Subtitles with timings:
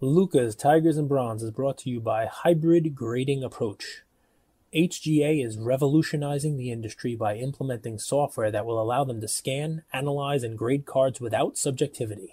[0.00, 4.02] Luca's Tigers and Bronze is brought to you by Hybrid Grading Approach.
[4.72, 10.44] HGA is revolutionizing the industry by implementing software that will allow them to scan, analyze,
[10.44, 12.28] and grade cards without subjectivity.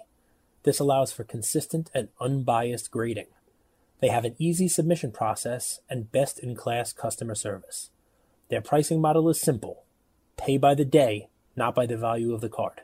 [0.62, 3.26] This allows for consistent and unbiased grading.
[3.98, 7.90] They have an easy submission process and best in class customer service.
[8.48, 9.82] Their pricing model is simple
[10.36, 12.82] pay by the day, not by the value of the card.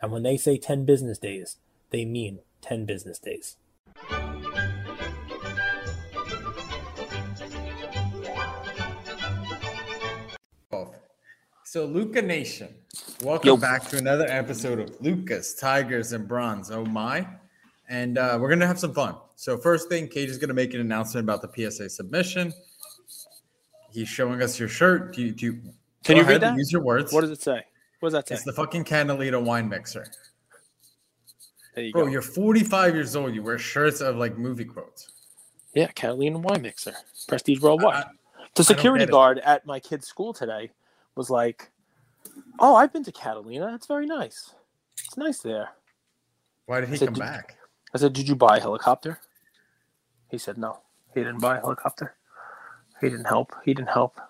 [0.00, 1.56] And when they say 10 business days,
[1.90, 3.56] they mean 10 business days.
[11.70, 12.74] So, Luca Nation,
[13.22, 13.56] welcome Yo.
[13.56, 16.72] back to another episode of Lucas, Tigers, and Bronze.
[16.72, 17.24] Oh my.
[17.88, 19.14] And uh, we're going to have some fun.
[19.36, 22.52] So, first thing, Cage is going to make an announcement about the PSA submission.
[23.92, 25.14] He's showing us your shirt.
[25.14, 25.60] Do you, do you,
[26.02, 26.56] Can you read that?
[26.56, 27.12] Use your words.
[27.12, 27.62] What does it say?
[28.00, 28.34] What does that say?
[28.34, 30.08] It's the fucking Canalita wine mixer.
[31.76, 32.10] there you Bro, go.
[32.10, 33.32] you're 45 years old.
[33.32, 35.08] You wear shirts of like movie quotes.
[35.76, 36.94] Yeah, Catalina Wine Mixer,
[37.28, 37.94] Prestige Worldwide.
[37.94, 38.10] I-
[38.56, 40.72] the I security guard at my kid's school today
[41.16, 41.70] was like,
[42.58, 43.74] "Oh, I've been to Catalina.
[43.74, 44.54] It's very nice.
[45.04, 45.70] It's nice there."
[46.66, 47.56] Why did he So come back?
[47.94, 49.18] I said, "Did you buy a helicopter?"
[50.30, 50.80] He said, "No,
[51.14, 52.14] he didn't buy a helicopter.
[53.00, 53.52] He didn't help.
[53.64, 54.20] He didn't help."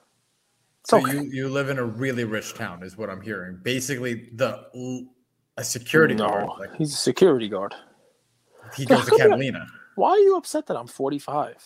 [0.81, 1.12] It's So okay.
[1.12, 3.59] you you live in a really rich town, is what I'm hearing.
[3.62, 4.67] Basically, the
[5.59, 6.47] a security guard.
[6.47, 7.75] no, Like he's a security guard.
[8.77, 9.67] he goes to Catalina.
[9.97, 11.62] Why are you upset that I'm 45?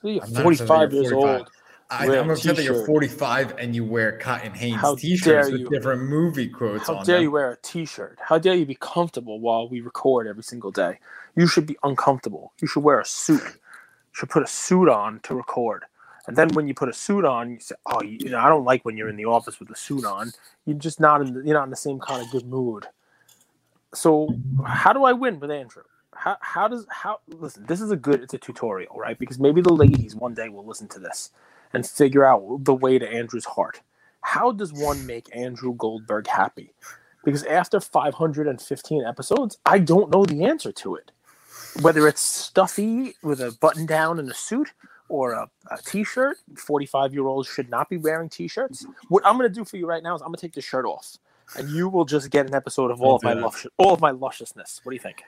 [0.00, 1.38] So you're I'm not upset that 45 you're years 45.
[1.40, 1.50] old.
[1.90, 5.50] I, Wear I'm a upset that you're 45 and you wear Cotton Hanes How t-shirts
[5.50, 6.96] with different movie quotes on.
[6.96, 7.22] How dare them.
[7.22, 8.18] you wear a t-shirt?
[8.22, 10.98] How dare you be comfortable while we record every single day?
[11.34, 12.52] You should be uncomfortable.
[12.60, 13.40] You should wear a suit.
[13.42, 15.84] You should put a suit on to record.
[16.26, 18.64] And then when you put a suit on, you say, "Oh, you know, I don't
[18.64, 20.30] like when you're in the office with a suit on.
[20.66, 22.84] You're just not in the, you're not in the same kind of good mood."
[23.94, 24.28] So,
[24.66, 25.84] how do I win with Andrew?
[26.14, 27.64] How, how does how listen?
[27.66, 29.18] This is a good it's a tutorial, right?
[29.18, 31.30] Because maybe the ladies one day will listen to this
[31.72, 33.80] and figure out the way to Andrew's heart.
[34.20, 36.72] How does one make Andrew Goldberg happy?
[37.24, 41.12] Because after 515 episodes, I don't know the answer to it.
[41.82, 44.72] Whether it's stuffy with a button down and a suit
[45.08, 48.86] or a, a t-shirt, 45 year olds should not be wearing t-shirts.
[49.08, 50.60] What I'm going to do for you right now is I'm going to take the
[50.60, 51.18] shirt off,
[51.56, 54.10] and you will just get an episode of all of my lush, all of my
[54.10, 54.80] lusciousness.
[54.82, 55.22] What do you think?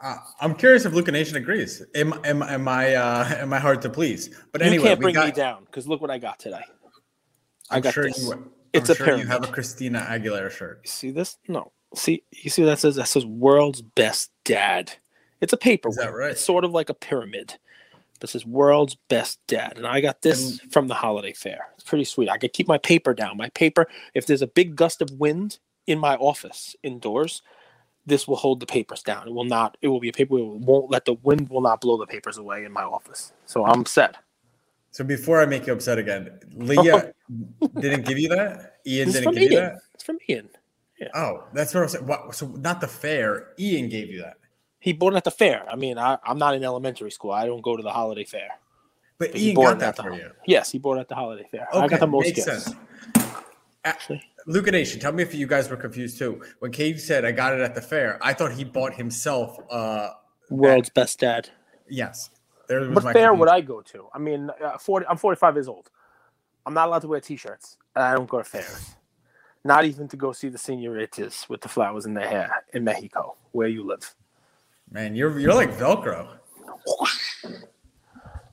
[0.00, 1.84] Uh, I'm curious if Luca Nation agrees.
[1.94, 4.30] Am, am, am I uh, am I hard to please?
[4.52, 6.62] But anyway, you can't we bring got, me down because look what I got today.
[7.70, 8.22] I I'm got sure this.
[8.22, 8.32] you.
[8.32, 9.48] I'm It's a sure you have a.
[9.48, 10.80] Christina Aguilera shirt.
[10.84, 11.38] You see this?
[11.48, 11.72] No.
[11.94, 12.96] See, you see what that says?
[12.96, 14.92] That says world's best dad.
[15.40, 15.88] It's a paper.
[15.88, 16.32] Is that right?
[16.32, 17.58] It's sort of like a pyramid.
[18.20, 21.68] This is world's best dad, and I got this from the holiday fair.
[21.74, 22.28] It's pretty sweet.
[22.28, 23.36] I could keep my paper down.
[23.36, 23.86] My paper.
[24.14, 27.42] If there's a big gust of wind in my office indoors,
[28.08, 29.28] this will hold the papers down.
[29.28, 29.76] It will not.
[29.82, 30.38] It will be a paper.
[30.38, 33.32] It won't let the wind will not blow the papers away in my office.
[33.46, 34.16] So I'm set.
[34.90, 37.12] So before I make you upset again, Leah
[37.62, 37.68] oh.
[37.80, 38.78] didn't give you that.
[38.86, 39.76] Ian didn't give you that.
[39.94, 40.48] It's from Ian.
[41.14, 42.06] Oh, that's what I was saying.
[42.06, 43.48] What, so not the fair.
[43.58, 44.38] Ian gave you that,
[44.80, 45.64] He bought it at the fair.
[45.70, 47.30] I mean, I, I'm not in elementary school.
[47.30, 48.48] I don't go to the holiday fair.
[49.18, 50.30] but But he Ian bought got that for you.
[50.46, 51.68] Yes, he bought it at the holiday fair.
[51.72, 52.64] I got the most makes gifts.
[52.64, 52.76] sense.
[53.84, 56.42] Actually, Luca Nation, tell me if you guys were confused too.
[56.60, 59.58] When Cage said I got it at the fair, I thought he bought himself.
[59.70, 60.08] uh
[60.50, 61.50] world's best dad.
[61.88, 62.30] Yes,
[62.66, 63.48] there was What my fair would.
[63.50, 64.06] I go to?
[64.14, 65.90] I mean, uh, 40, I'm 45 years old.
[66.64, 68.94] I'm not allowed to wear t-shirts, and I don't go to fairs.
[69.64, 73.36] Not even to go see the senoritas with the flowers in their hair in Mexico,
[73.52, 74.14] where you live.
[74.90, 76.38] Man, you're you're like Velcro.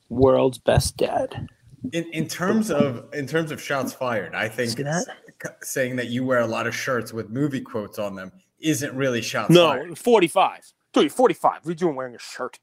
[0.09, 1.47] World's best dad.
[1.93, 5.07] In in terms of in terms of shots fired, I think See that?
[5.07, 5.24] s-
[5.61, 9.21] saying that you wear a lot of shirts with movie quotes on them isn't really
[9.21, 9.97] shots No, fired.
[9.97, 10.73] 45.
[10.93, 11.51] Dude, you're 45.
[11.53, 12.59] What are you doing wearing a shirt?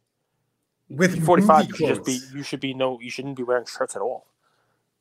[0.88, 1.68] With You're 45.
[1.68, 2.20] You should just be.
[2.36, 2.98] You should be no.
[3.00, 4.26] You shouldn't be wearing shirts at all.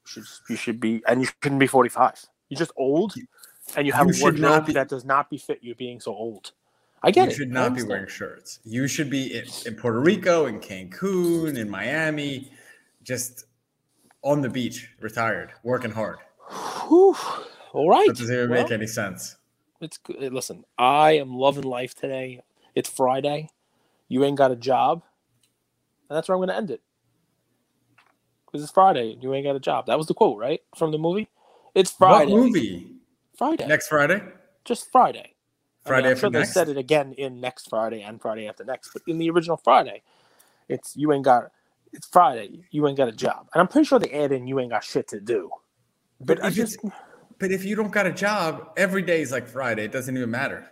[0.05, 0.23] You should.
[0.49, 2.25] You should be, and you shouldn't be 45.
[2.49, 3.13] You're just old,
[3.75, 6.51] and you have You a wardrobe be- that does not befit you being so old.
[7.03, 7.29] I get You it.
[7.31, 8.59] You should not be wearing shirts.
[8.63, 12.51] You should be in, in Puerto Rico, in Cancun, in Miami,
[13.03, 13.45] just
[14.22, 16.19] on the beach, retired, working hard.
[16.87, 17.16] Whew.
[17.73, 18.08] All right.
[18.08, 19.38] That doesn't even Well, make any sense.
[19.79, 20.18] It's good.
[20.22, 22.41] Eh, listen, I am loving life today.
[22.76, 23.50] It's Friday.
[24.08, 25.03] You ain't got a job,
[26.09, 26.82] and that's where I'm going to end it.
[28.46, 29.18] Because it's Friday.
[29.22, 29.85] You ain't got a job.
[29.88, 31.29] That was the quote, right, from the movie.
[31.73, 32.34] It's Friday.
[32.34, 32.91] What movie?
[33.38, 33.66] Friday.
[33.66, 34.22] Next Friday?
[34.66, 35.35] Just Friday.
[35.85, 38.64] I mean, Friday I'm sure they said it again in next Friday and Friday after
[38.64, 40.03] next, but in the original Friday,
[40.70, 41.52] it's you ain't got.
[41.94, 42.66] It's Friday.
[42.72, 44.84] You ain't got a job, and I'm pretty sure they add in you ain't got
[44.84, 45.50] shit to do.
[46.20, 46.78] But I if it's,
[47.41, 49.84] but if you don't got a job, every day is like Friday.
[49.85, 50.70] It doesn't even matter.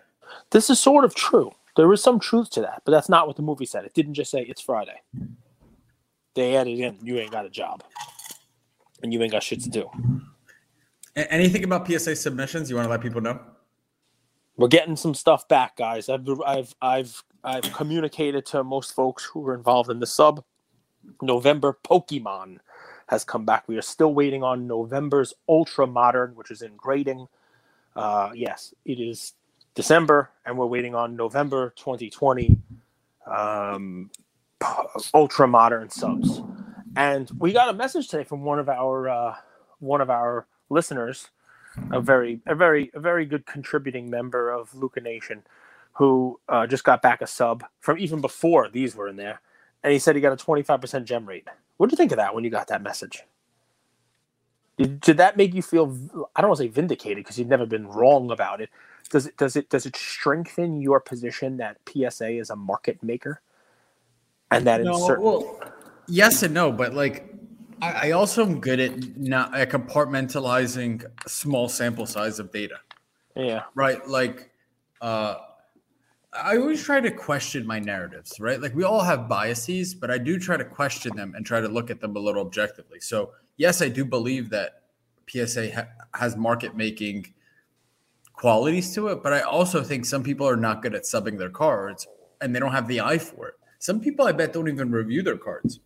[0.51, 1.51] This is sort of true.
[1.75, 3.85] There is some truth to that, but that's not what the movie said.
[3.85, 5.01] It didn't just say it's Friday.
[6.35, 7.83] They added in, you ain't got a job,
[9.01, 9.89] and you ain't got shit to do.
[11.15, 13.39] Anything about PSA submissions you want to let people know?
[14.55, 16.07] We're getting some stuff back, guys.
[16.07, 20.43] I've I've I've I've communicated to most folks who were involved in the sub.
[21.21, 22.59] November Pokemon
[23.09, 23.67] has come back.
[23.67, 27.27] We are still waiting on November's Ultra Modern, which is in grading.
[27.95, 29.33] Uh, yes, it is
[29.73, 32.59] December, and we're waiting on November 2020
[33.25, 34.11] um,
[35.15, 36.41] Ultra Modern subs.
[36.95, 39.35] And we got a message today from one of our uh,
[39.79, 41.29] one of our listeners,
[41.91, 45.41] a very a very a very good contributing member of Luca Nation,
[45.93, 49.41] who uh, just got back a sub from even before these were in there,
[49.83, 51.47] and he said he got a 25% gem rate.
[51.77, 53.23] What did you think of that when you got that message?
[54.77, 55.95] Did, did that make you feel?
[56.35, 58.69] I don't want to say vindicated because you've never been wrong about it.
[59.09, 63.41] Does it does it does it strengthen your position that PSA is a market maker,
[64.51, 65.59] and that in certain well,
[66.07, 67.33] yes and no, but like
[67.81, 72.79] I, I also am good at not at compartmentalizing small sample size of data.
[73.35, 74.51] yeah right like
[75.01, 75.35] uh
[76.33, 80.17] i always try to question my narratives right like we all have biases but i
[80.17, 83.31] do try to question them and try to look at them a little objectively so
[83.57, 84.83] yes i do believe that
[85.27, 87.25] psa ha- has market making
[88.33, 91.49] qualities to it but i also think some people are not good at subbing their
[91.49, 92.07] cards
[92.41, 95.21] and they don't have the eye for it some people i bet don't even review
[95.21, 95.79] their cards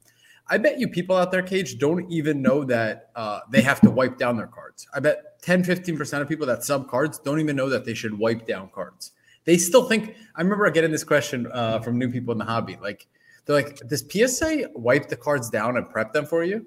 [0.47, 3.89] I bet you people out there, Cage, don't even know that uh, they have to
[3.89, 4.85] wipe down their cards.
[4.93, 8.17] I bet 10, 15% of people that sub cards don't even know that they should
[8.17, 9.12] wipe down cards.
[9.45, 12.77] They still think, I remember getting this question uh, from new people in the hobby.
[12.81, 13.07] Like,
[13.45, 16.65] they're like, does PSA wipe the cards down and prep them for you?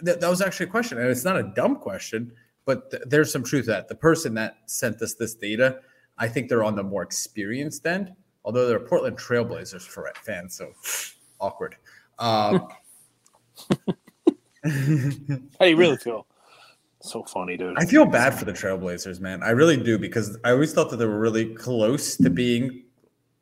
[0.00, 0.98] That, that was actually a question.
[0.98, 2.32] And it's not a dumb question,
[2.66, 3.88] but th- there's some truth to that.
[3.88, 5.80] The person that sent us this data,
[6.18, 8.12] I think they're on the more experienced end,
[8.44, 10.54] although they're Portland Trailblazers for fans.
[10.54, 10.72] So
[11.40, 11.76] awkward.
[12.18, 12.68] Um,
[14.62, 14.70] How
[15.60, 16.26] do you really feel?
[17.00, 17.78] So funny, dude.
[17.78, 19.42] I feel bad for the Trailblazers, man.
[19.42, 22.84] I really do because I always thought that they were really close to being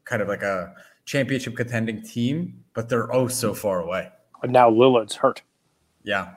[0.04, 0.74] kind of like a
[1.04, 4.10] championship contending team, but they're oh so far away.
[4.42, 5.42] And now Lillard's hurt.
[6.04, 6.34] Yeah.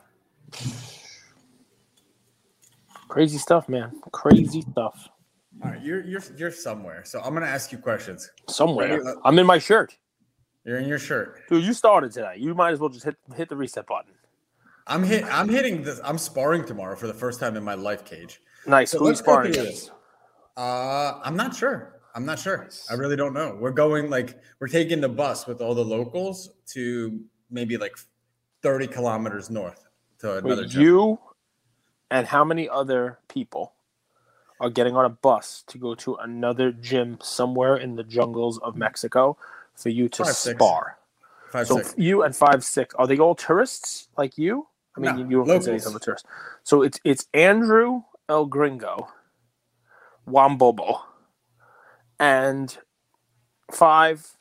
[3.08, 3.92] Crazy stuff, man.
[4.12, 5.10] Crazy stuff.
[5.64, 7.04] All right, you're you're you're somewhere.
[7.06, 8.32] So I'm gonna ask you questions.
[8.48, 9.16] Somewhere.
[9.24, 9.96] I'm in my shirt.
[10.66, 11.42] You're in your shirt.
[11.50, 12.36] Dude, you started today.
[12.38, 14.14] You might as well just hit hit the reset button.
[14.92, 15.24] I'm hit.
[15.26, 16.02] I'm hitting this.
[16.04, 18.42] I'm sparring tomorrow for the first time in my life, Cage.
[18.68, 18.92] Nice.
[18.92, 19.92] So Who sparring against?
[20.58, 22.02] Uh, I'm not sure.
[22.14, 22.68] I'm not sure.
[22.90, 23.58] I really don't know.
[23.58, 27.96] We're going like we're taking the bus with all the locals to maybe like
[28.64, 29.88] 30 kilometers north
[30.20, 30.64] to another.
[30.64, 30.82] Wait, gym.
[30.82, 31.20] you
[32.12, 33.74] and how many other people
[34.60, 38.76] are getting on a bus to go to another gym somewhere in the jungles of
[38.76, 39.38] Mexico
[39.74, 40.58] for you to Five, six.
[40.60, 40.98] spar?
[41.50, 41.96] Five, So six.
[41.98, 44.68] you and five six are they all tourists like you?
[44.96, 45.68] I mean, No, you don't consider locals.
[45.68, 46.26] yourself a tourist.
[46.64, 49.08] So it's it's Andrew El Gringo,
[50.28, 51.02] Wambobo,
[52.20, 52.78] and
[53.72, 54.38] five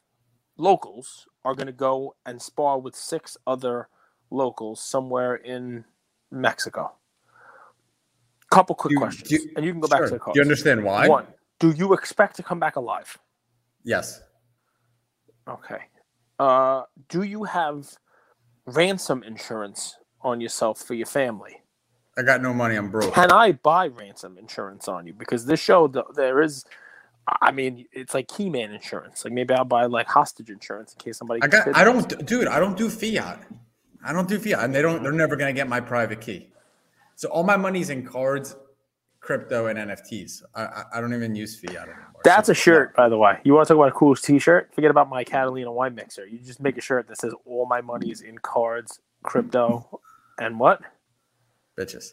[0.56, 3.88] locals are going to go and spar with six other
[4.30, 5.84] locals somewhere in
[6.30, 6.92] Mexico.
[8.50, 10.82] Couple quick Do- questions, do- and you can go back to the Do you understand
[10.84, 11.08] why?
[11.08, 11.26] One,
[11.60, 13.16] do you expect to come back alive?
[13.84, 14.20] Yes.
[15.48, 15.78] Okay.
[16.38, 17.88] Uh, do you have
[18.66, 21.62] ransom insurance on yourself for your family?
[22.18, 22.74] I got no money.
[22.76, 23.14] I'm broke.
[23.14, 25.12] Can I buy ransom insurance on you?
[25.14, 26.64] Because this show, there is,
[27.40, 29.24] I mean, it's like key man insurance.
[29.24, 31.40] Like maybe I'll buy like hostage insurance in case somebody.
[31.42, 31.74] I got.
[31.76, 32.48] I don't, dude.
[32.48, 33.40] I don't do fiat.
[34.04, 35.02] I don't do fiat, and they don't.
[35.02, 36.48] They're never gonna get my private key.
[37.16, 38.56] So all my money's in cards,
[39.20, 40.42] crypto, and NFTs.
[40.54, 42.06] I, I, I don't even use fiat anymore.
[42.24, 43.38] That's So- a shirt, by the way.
[43.44, 44.74] You want to talk about a cool T-shirt?
[44.74, 46.26] Forget about my Catalina wine mixer.
[46.26, 50.00] You just make a shirt that says "All my money is in cards, crypto,
[50.40, 50.80] and what?"
[51.78, 52.12] bitches.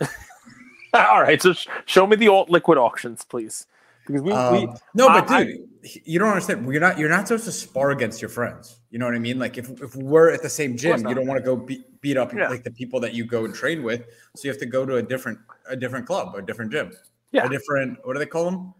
[0.94, 3.66] All right, so sh- show me the alt liquid auctions, please,
[4.06, 5.68] because we, we Um, no, but I- dude,
[6.04, 6.70] you don't understand.
[6.70, 6.98] You're not.
[6.98, 8.78] You're not supposed to spar against your friends.
[8.90, 9.38] You know what I mean?
[9.38, 12.16] Like if, if we're at the same gym, you don't want to go beat, beat
[12.18, 12.48] up Yeah.
[12.50, 14.02] like the people that you go and train with.
[14.36, 15.38] So you have to go to a different
[15.68, 16.92] a different club, a different gym,
[17.32, 17.46] Yeah.
[17.46, 17.98] a different.
[18.04, 18.74] What do they call them?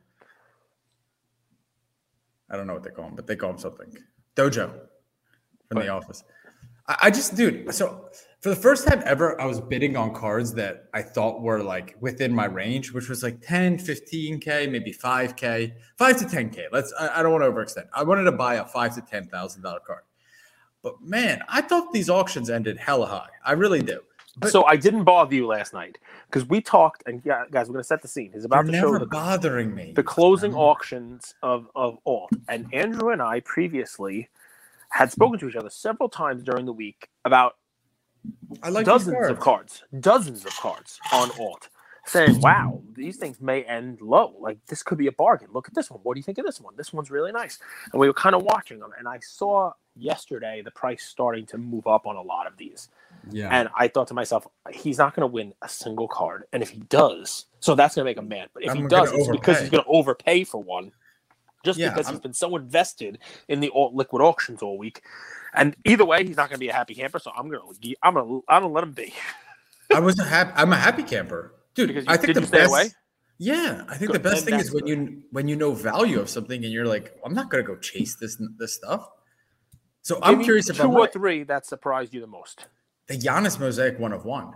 [2.50, 3.96] I don't know what they call them, but they call them something.
[4.36, 4.70] Dojo
[5.70, 6.22] from the office.
[6.88, 7.72] I, I just, dude.
[7.74, 8.08] So
[8.40, 11.96] for the first time ever, I was bidding on cards that I thought were like
[12.00, 16.64] within my range, which was like 10, 15K, maybe 5K, 5 to 10K.
[16.72, 17.88] Let's, I, I don't want to overextend.
[17.94, 20.02] I wanted to buy a five to $10,000 card.
[20.82, 23.28] But man, I thought these auctions ended hella high.
[23.44, 24.00] I really do.
[24.38, 27.74] But- so I didn't bother you last night because we talked, and yeah, guys, we're
[27.74, 28.30] gonna set the scene.
[28.32, 29.92] He's about to show never the, bothering me.
[29.94, 34.30] the closing auctions of of alt, and Andrew and I previously
[34.92, 35.12] had hmm.
[35.12, 37.56] spoken to each other several times during the week about
[38.70, 41.68] like dozens of cards, dozens of cards on alt,
[42.06, 44.37] saying, "Wow, these things may end low.
[44.38, 45.49] Like this could be a bargain.
[45.52, 46.00] Look at this one.
[46.02, 46.75] What do you think of this one?
[46.76, 47.58] This one's really nice."
[47.92, 51.58] And we were kind of watching them, and I saw yesterday the price starting to
[51.58, 52.88] move up on a lot of these,
[53.30, 53.49] Yeah.
[53.50, 56.70] and I thought to myself, "He's not going to win a single card, and if
[56.70, 58.50] he does, so that's going to make him mad.
[58.54, 60.92] But if he I'm does, gonna it's because he's going to overpay for one."
[61.64, 65.02] Just Yeah, because I'm- he's been so invested in the alt liquid auctions all week,
[65.54, 67.19] and either way, he's not going to be a happy camper.
[67.19, 67.47] So I'm
[68.02, 69.14] I'm gonna, I'm gonna let him be.
[69.95, 70.52] I was a happy.
[70.57, 71.88] I'm a happy camper, dude.
[71.88, 72.71] Because you- I think the best.
[72.71, 72.88] away?
[73.38, 76.21] Yeah, I think Good, the best then thing is when you when you know value
[76.21, 79.09] of something and you're like, I'm not gonna go chase this this stuff.
[80.02, 81.12] So Give I'm curious if two or right.
[81.12, 82.66] three that surprised you the most.
[83.09, 84.52] the Giannis Mosaic one of one.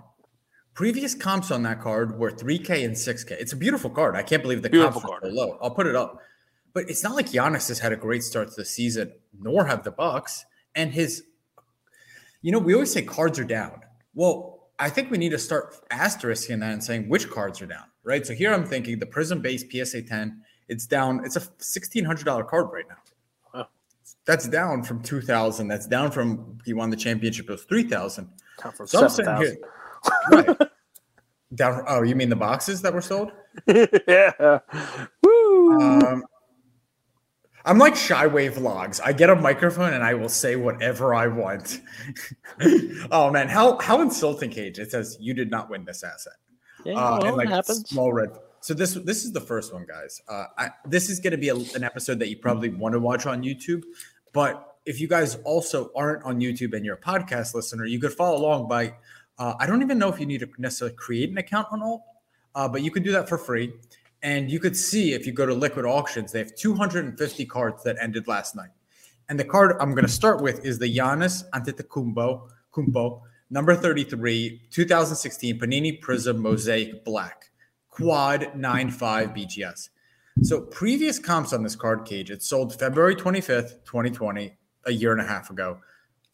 [0.74, 3.30] Previous comps on that card were 3K and 6K.
[3.40, 4.14] It's a beautiful card.
[4.14, 5.24] I can't believe the Beautiful comps card.
[5.24, 5.58] are so low.
[5.62, 6.20] I'll put it up.
[6.76, 9.82] But it's not like Giannis has had a great start to the season, nor have
[9.82, 10.44] the Bucks.
[10.74, 11.22] And his,
[12.42, 13.80] you know, we always say cards are down.
[14.12, 17.84] Well, I think we need to start asterisking that and saying which cards are down,
[18.04, 18.26] right?
[18.26, 21.24] So here I'm thinking the Prism base PSA 10, it's down.
[21.24, 23.68] It's a $1,600 card right now.
[24.26, 25.68] That's down from 2000.
[25.68, 27.48] That's down from he won the championship.
[27.48, 28.28] It was 3000.
[28.58, 29.56] Time for So I'm sitting thousand.
[29.56, 30.54] here.
[30.58, 30.58] Right.
[31.54, 31.84] Down.
[31.86, 33.30] Oh, you mean the boxes that were sold?
[33.66, 34.58] yeah.
[35.22, 35.80] Woo.
[35.80, 36.24] Um,
[37.66, 39.00] I'm like Shyway Vlogs.
[39.04, 41.80] I get a microphone and I will say whatever I want.
[43.10, 44.78] oh man, how how insulting, Cage!
[44.78, 46.34] It says you did not win this asset.
[46.84, 47.88] yeah, Uh, well, and like happens.
[47.88, 48.30] small red.
[48.60, 50.22] So this this is the first one, guys.
[50.28, 53.00] Uh, I, this is going to be a, an episode that you probably want to
[53.00, 53.82] watch on YouTube,
[54.32, 58.12] but if you guys also aren't on YouTube and you're a podcast listener, you could
[58.12, 58.94] follow along by.
[59.38, 62.02] Uh, I don't even know if you need to necessarily create an account on Alt,
[62.54, 63.72] uh, but you can do that for free.
[64.26, 67.96] And you could see if you go to Liquid Auctions, they have 250 cards that
[68.02, 68.70] ended last night.
[69.28, 74.62] And the card I'm going to start with is the Giannis Antetokounmpo, Kumpo, number 33,
[74.72, 77.52] 2016 Panini Prism Mosaic Black,
[77.88, 79.90] quad 95 BGS.
[80.42, 84.56] So previous comps on this card cage, it sold February 25th, 2020,
[84.86, 85.78] a year and a half ago,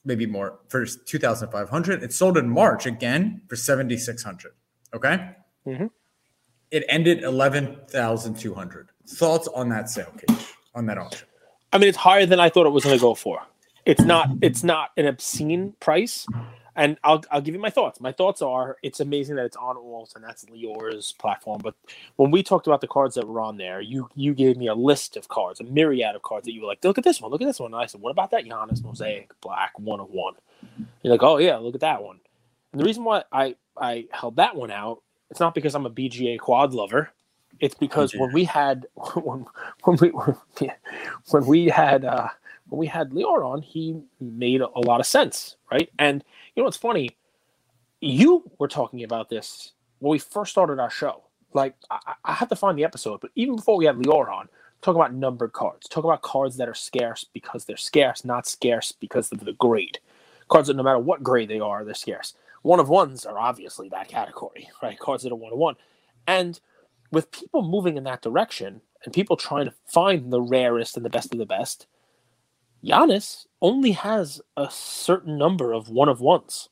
[0.07, 2.03] maybe more, for 2,500.
[2.03, 4.53] It sold in March again for 7,600.
[4.95, 5.35] Okay.
[5.67, 5.91] Mhm.
[6.73, 8.89] It ended 11,200.
[9.07, 11.29] Thoughts on that sale cage, on that auction?
[11.73, 13.43] I mean, it's higher than I thought it was going to go for.
[13.85, 14.31] It's not.
[14.41, 16.27] It's not an obscene price,
[16.77, 18.01] and I'll I'll give you my thoughts.
[18.01, 21.61] My thoughts are: it's amazing that it's on Alt and that's Leore's platform.
[21.63, 21.75] But
[22.17, 24.75] when we talked about the cards that were on there, you you gave me a
[24.75, 27.31] list of cards, a myriad of cards that you were like, look at this one,
[27.33, 27.75] look at this one.
[27.75, 30.35] And I said, what about that Giannis Mosaic Black one of one?
[31.03, 32.21] You're like, oh yeah, look at that one.
[32.73, 35.03] And the reason why I I held that one out,
[35.33, 37.09] it's not because I'm a BGS quad lover.
[37.59, 39.47] It's because when we had when
[39.85, 42.29] when we when we had uh,
[42.69, 45.91] when we had Leore on, he made a, a lot of sense, right?
[45.99, 46.23] And
[46.55, 47.17] you know what's funny?
[48.01, 51.23] You were talking about this when we first started our show.
[51.55, 54.51] Like I, I have to find the episode, but even before we had Leore on,
[54.83, 55.89] talk about numbered cards.
[55.89, 59.99] Talk about cards that are scarce because they're scarce, not scarce because of the grade.
[60.49, 62.35] Cards that no matter what grade they are, they're scarce.
[62.63, 64.99] One of ones are obviously that category, right?
[64.99, 65.77] Cards that are one of one.
[66.27, 66.61] And
[67.13, 71.11] with people moving in that direction and people trying to find the rarest and the
[71.11, 71.87] best of the best,
[72.85, 76.69] Giannis only has a certain number of one of ones.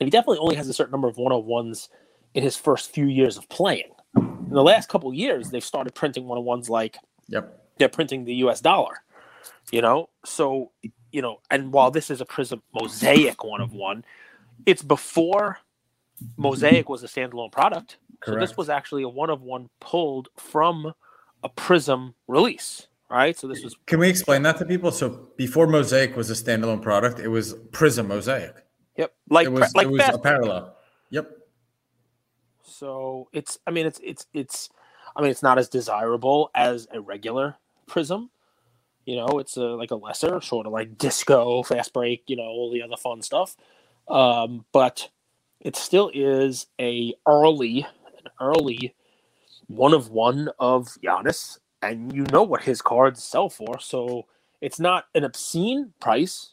[0.00, 1.88] And he definitely only has a certain number of one of ones
[2.34, 3.92] in his first few years of playing.
[4.50, 7.64] In the last couple of years, they've started printing one of ones like Yep.
[7.78, 9.02] they're printing the US dollar.
[9.72, 10.10] You know?
[10.24, 10.72] So,
[11.12, 14.04] you know, and while this is a Prism Mosaic one of one,
[14.64, 15.58] it's before
[16.36, 17.98] Mosaic was a standalone product.
[18.20, 18.40] Correct.
[18.40, 20.94] So this was actually a one of one pulled from
[21.42, 23.38] a Prism release, right?
[23.38, 24.90] So this was Can we explain that to people?
[24.90, 28.54] So before Mosaic was a standalone product, it was Prism Mosaic.
[28.96, 30.76] yep, like it was like it was a parallel.
[31.10, 31.30] Yep.
[32.62, 34.70] So it's I mean it's it's it's
[35.14, 38.30] I mean it's not as desirable as a regular Prism.
[39.04, 42.42] You know, it's a like a lesser sort of like disco, fast break, you know,
[42.42, 43.56] all the other fun stuff.
[44.08, 45.08] Um, but
[45.60, 47.86] it still is a early
[48.18, 48.94] an early
[49.66, 54.26] one of one of Giannis, and you know what his cards sell for, so
[54.60, 56.52] it's not an obscene price.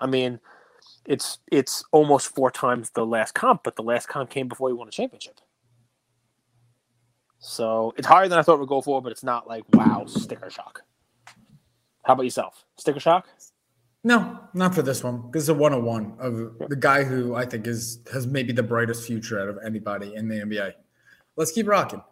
[0.00, 0.40] I mean,
[1.04, 4.74] it's it's almost four times the last comp, but the last comp came before he
[4.74, 5.40] won a championship.
[7.38, 10.04] So it's higher than I thought it would go for, but it's not like wow,
[10.06, 10.82] sticker shock.
[12.04, 12.64] How about yourself?
[12.76, 13.26] Sticker shock?
[14.02, 17.34] No, not for this one because it's a one on one of the guy who
[17.34, 20.72] I think is has maybe the brightest future out of anybody in the NBA.
[21.36, 22.02] Let's keep rocking.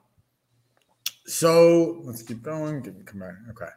[1.25, 2.83] So let's keep going.
[3.04, 3.35] Come back.
[3.50, 3.71] Okay.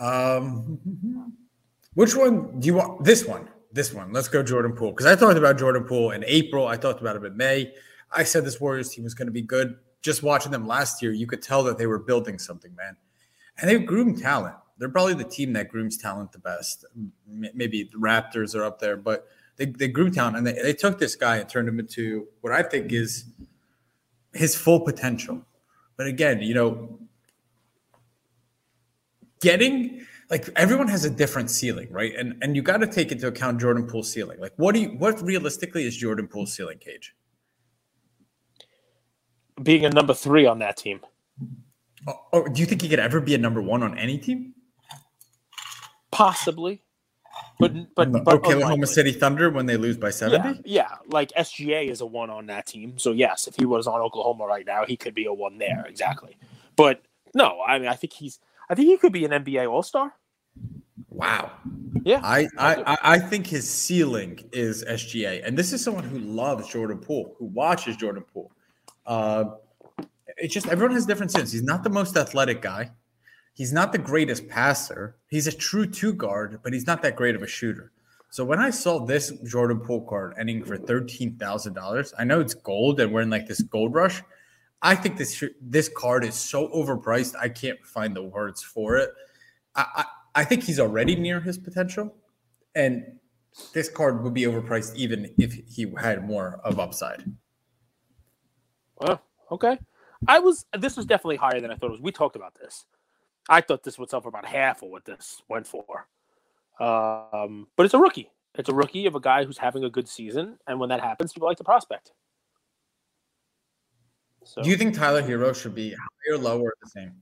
[0.00, 0.80] Um,
[1.94, 3.04] which one do you want?
[3.04, 3.48] This one.
[3.72, 4.12] This one.
[4.12, 6.66] Let's go Jordan Poole because I talked about Jordan Poole in April.
[6.66, 7.72] I talked about him in May.
[8.10, 9.76] I said this Warriors team was going to be good.
[10.00, 12.96] Just watching them last year, you could tell that they were building something, man.
[13.58, 16.84] And they groomed talent they're probably the team that grooms talent the best.
[17.26, 19.26] Maybe the Raptors are up there, but
[19.56, 22.52] they, they groom talent and they, they took this guy and turned him into what
[22.52, 23.24] I think is
[24.34, 25.40] his full potential.
[25.96, 26.98] But again, you know,
[29.40, 32.12] getting like everyone has a different ceiling, right?
[32.14, 34.38] And and you got to take into account Jordan Poole's ceiling.
[34.38, 37.14] Like, what do you what realistically is Jordan Poole's ceiling, Cage?
[39.62, 41.00] Being a number three on that team.
[42.06, 44.53] Oh, oh, do you think he could ever be a number one on any team?
[46.14, 46.80] Possibly.
[47.58, 47.84] But mm-hmm.
[47.96, 48.24] but, mm-hmm.
[48.24, 48.86] but oh, Oklahoma unlikely.
[48.86, 50.48] City Thunder when they lose by 70?
[50.48, 52.98] Yeah, yeah, like SGA is a one on that team.
[52.98, 55.78] So yes, if he was on Oklahoma right now, he could be a one there,
[55.78, 55.88] mm-hmm.
[55.88, 56.36] exactly.
[56.76, 57.02] But
[57.34, 58.38] no, I mean I think he's
[58.70, 60.14] I think he could be an NBA All-Star.
[61.10, 61.52] Wow.
[62.02, 62.20] Yeah.
[62.22, 65.46] I, I, I think his ceiling is SGA.
[65.46, 68.50] And this is someone who loves Jordan Poole, who watches Jordan Poole.
[69.06, 69.44] Uh,
[70.36, 71.52] it's just everyone has different sins.
[71.52, 72.90] He's not the most athletic guy.
[73.54, 75.16] He's not the greatest passer.
[75.28, 77.92] He's a true two guard, but he's not that great of a shooter.
[78.28, 82.40] So when I saw this Jordan Poole card ending for thirteen thousand dollars, I know
[82.40, 84.22] it's gold and we're in like this gold rush.
[84.82, 87.36] I think this this card is so overpriced.
[87.40, 89.10] I can't find the words for it.
[89.76, 92.16] I, I, I think he's already near his potential,
[92.74, 93.04] and
[93.72, 97.22] this card would be overpriced even if he had more of upside.
[98.96, 99.78] Well, okay.
[100.26, 100.66] I was.
[100.76, 102.00] This was definitely higher than I thought it was.
[102.00, 102.84] We talked about this.
[103.48, 106.06] I thought this would sell for about half of what this went for.
[106.80, 108.30] Um, but it's a rookie.
[108.56, 111.32] It's a rookie of a guy who's having a good season, and when that happens,
[111.32, 112.12] people like to prospect.
[114.44, 117.12] So, Do you think Tyler Herro should be higher, lower, or the same?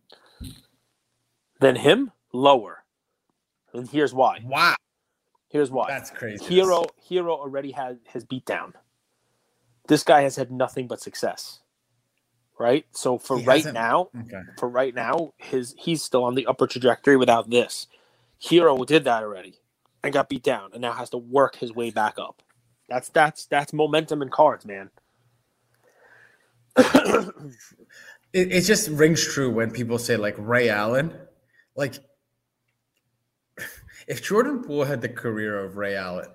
[1.60, 2.84] Than him, lower.
[3.72, 4.40] And here's why.
[4.44, 4.74] Wow.
[5.48, 5.86] Here's why.
[5.88, 6.44] That's crazy.
[6.44, 8.74] Herro Herro already had his beat down.
[9.86, 11.60] This guy has had nothing but success
[12.62, 12.86] right?
[12.92, 14.40] So for he right now, okay.
[14.56, 17.88] for right now, his he's still on the upper trajectory without this.
[18.42, 19.54] Herro did that already
[20.02, 22.42] and got beat down, and now has to work his way back up.
[22.88, 24.90] That's that's that's momentum in cards, man.
[26.76, 27.34] it,
[28.32, 31.12] it just rings true when people say like Ray Allen,
[31.74, 31.96] like
[34.06, 36.28] if Jordan Poole had the career of Ray Allen,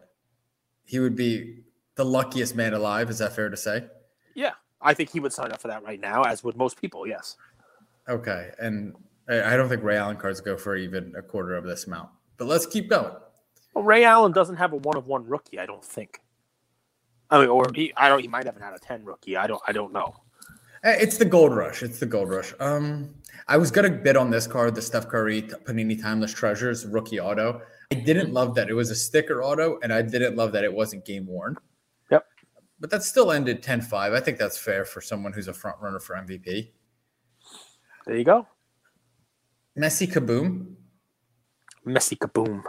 [0.83, 1.63] he would be
[1.95, 3.09] the luckiest man alive.
[3.09, 3.85] Is that fair to say?
[4.35, 4.53] Yeah.
[4.81, 7.07] I think he would sign up for that right now, as would most people.
[7.07, 7.37] Yes.
[8.07, 8.95] Okay, and
[9.29, 12.09] I don't think Ray Allen cards go for even a quarter of this amount.
[12.37, 13.13] But let's keep going.
[13.73, 15.59] Well, Ray Allen doesn't have a one of one rookie.
[15.59, 16.21] I don't think.
[17.29, 18.21] I mean, or he, I don't.
[18.21, 19.35] He might have had a ten rookie.
[19.35, 19.61] I don't.
[19.67, 20.15] I don't know.
[20.83, 21.83] Eh, it's the gold rush.
[21.83, 22.53] It's the gold rush.
[22.59, 23.15] Um,
[23.47, 27.61] I was gonna bid on this card, the Steph Curry Panini Timeless Treasures rookie auto.
[27.91, 30.73] I didn't love that it was a sticker auto, and I didn't love that it
[30.73, 31.57] wasn't game worn
[32.79, 33.93] but that still ended 10-5.
[33.93, 36.71] I think that's fair for someone who's a front runner for MVP.
[38.05, 38.47] There you go.
[39.77, 40.75] Messi Kaboom.
[41.85, 42.63] Messi Kaboom.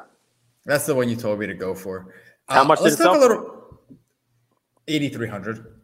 [0.64, 2.14] That's the one you told me to go for.
[2.48, 3.80] How uh, much let's talk a little
[4.86, 5.74] 8300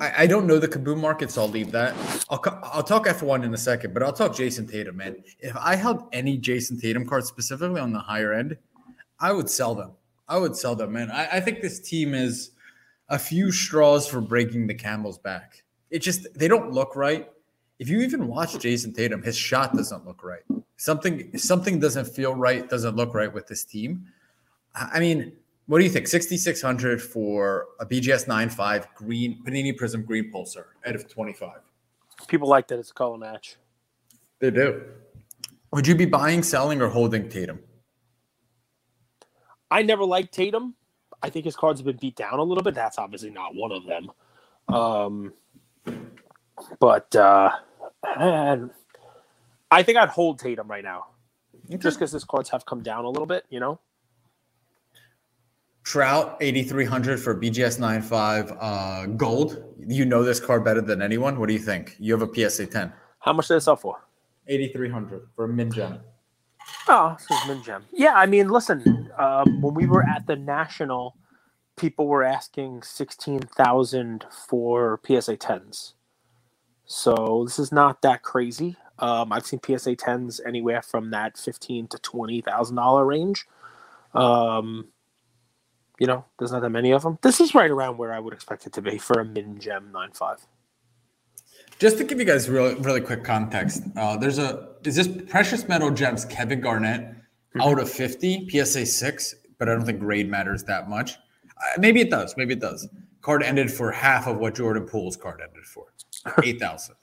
[0.00, 1.94] I, I don't know the Kaboom market, so I'll leave that.
[2.30, 5.16] I'll, I'll talk F1 in a second, but I'll talk Jayson Tatum, man.
[5.38, 8.56] If I held any Jayson Tatum cards specifically on the higher end,
[9.20, 9.92] I would sell them.
[10.28, 11.10] I would sell them, man.
[11.10, 12.50] I, I think this team is–
[13.12, 15.62] a few straws for breaking the camel's back.
[15.90, 17.28] It just they don't look right.
[17.78, 20.42] If you even watch Jayson Tatum, his shot doesn't look right.
[20.78, 24.06] Something something doesn't feel right, doesn't look right with this team.
[24.74, 25.32] I mean,
[25.66, 26.08] what do you think?
[26.08, 31.50] 6600 for a BGS 95 green Panini Prism green pulsar out of 25.
[32.28, 33.56] People like that it's a color match.
[34.38, 34.82] They do.
[35.72, 37.60] Would you be buying, selling, or holding Tatum?
[39.70, 40.74] I never liked Tatum.
[41.22, 42.74] I think his cards have been beat down a little bit.
[42.74, 44.10] That's obviously not one of them.
[44.68, 45.32] Um,
[46.80, 47.50] but uh,
[48.04, 51.06] I think I'd hold Tatum right now,
[51.66, 51.78] okay.
[51.78, 53.44] just because his cards have come down a little bit.
[53.50, 53.80] You know.
[55.84, 59.64] Trout, 8,300 for BGS 95 uh, gold.
[59.78, 61.40] You know this card better than anyone.
[61.40, 61.96] What do you think?
[61.98, 62.92] You have a PSA 10.
[63.18, 63.96] How much did it sell for?
[64.46, 65.98] 8,300 for a Min Gem.
[66.88, 67.48] Oh, this is.
[67.92, 71.16] Yeah, I mean, listen, um, when we were at the National,
[71.76, 75.94] people were asking 16,000 for PSA 10s.
[76.86, 78.76] So this is not that crazy.
[78.98, 83.46] Um, I've seen PSA 10s anywhere from that fifteen to twenty thousand dollar range.
[84.14, 84.88] Um,
[85.98, 87.18] you know, there's not that many of them.
[87.22, 89.90] This is right around where I would expect it to be for a min gem
[89.92, 90.46] nine five.
[91.78, 95.68] Just to give you guys really really quick context, uh, there's a is this precious
[95.68, 97.60] metal gems Kevin Garnett mm-hmm.
[97.60, 101.14] out of 50 PSA six, but I don't think grade matters that much.
[101.14, 102.34] Uh, maybe it does.
[102.36, 102.88] Maybe it does.
[103.20, 105.86] Card ended for half of what Jordan Poole's card ended for,
[106.42, 106.96] eight thousand,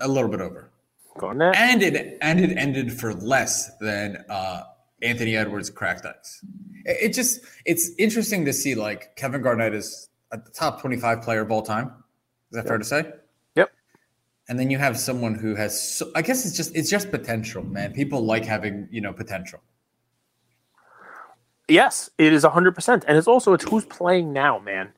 [0.00, 0.70] a little bit over.
[1.18, 1.56] Garnett.
[1.56, 4.62] And it and it ended for less than uh,
[5.02, 6.42] Anthony Edwards cracked ice.
[6.86, 11.42] It, it just it's interesting to see like Kevin Garnett is a top 25 player
[11.42, 11.86] of all time.
[12.50, 12.66] Is that yep.
[12.68, 13.12] fair to say?
[14.48, 17.62] And then you have someone who has so, I guess it's just it's just potential,
[17.62, 17.92] man.
[17.92, 19.60] People like having, you know, potential.
[21.68, 24.92] Yes, it is 100% and it's also it's who's playing now, man.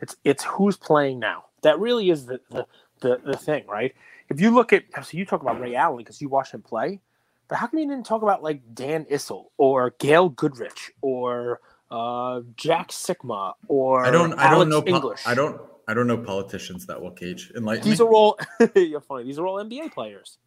[0.00, 1.46] It's it's who's playing now.
[1.62, 2.66] That really is the the
[3.00, 3.92] the, the thing, right?
[4.28, 7.00] If you look at so you talk about Ray Allen because you watched him play,
[7.48, 11.60] but how come you didn't talk about like Dan Issel or Gail Goodrich or
[11.90, 15.22] uh, Jack Sikma or I don't I don't know English?
[15.26, 17.52] I don't I don't know politicians that will Cage.
[17.56, 18.06] Enlighten These me.
[18.06, 18.38] are all
[18.74, 19.24] you're funny.
[19.24, 20.38] These are all NBA players.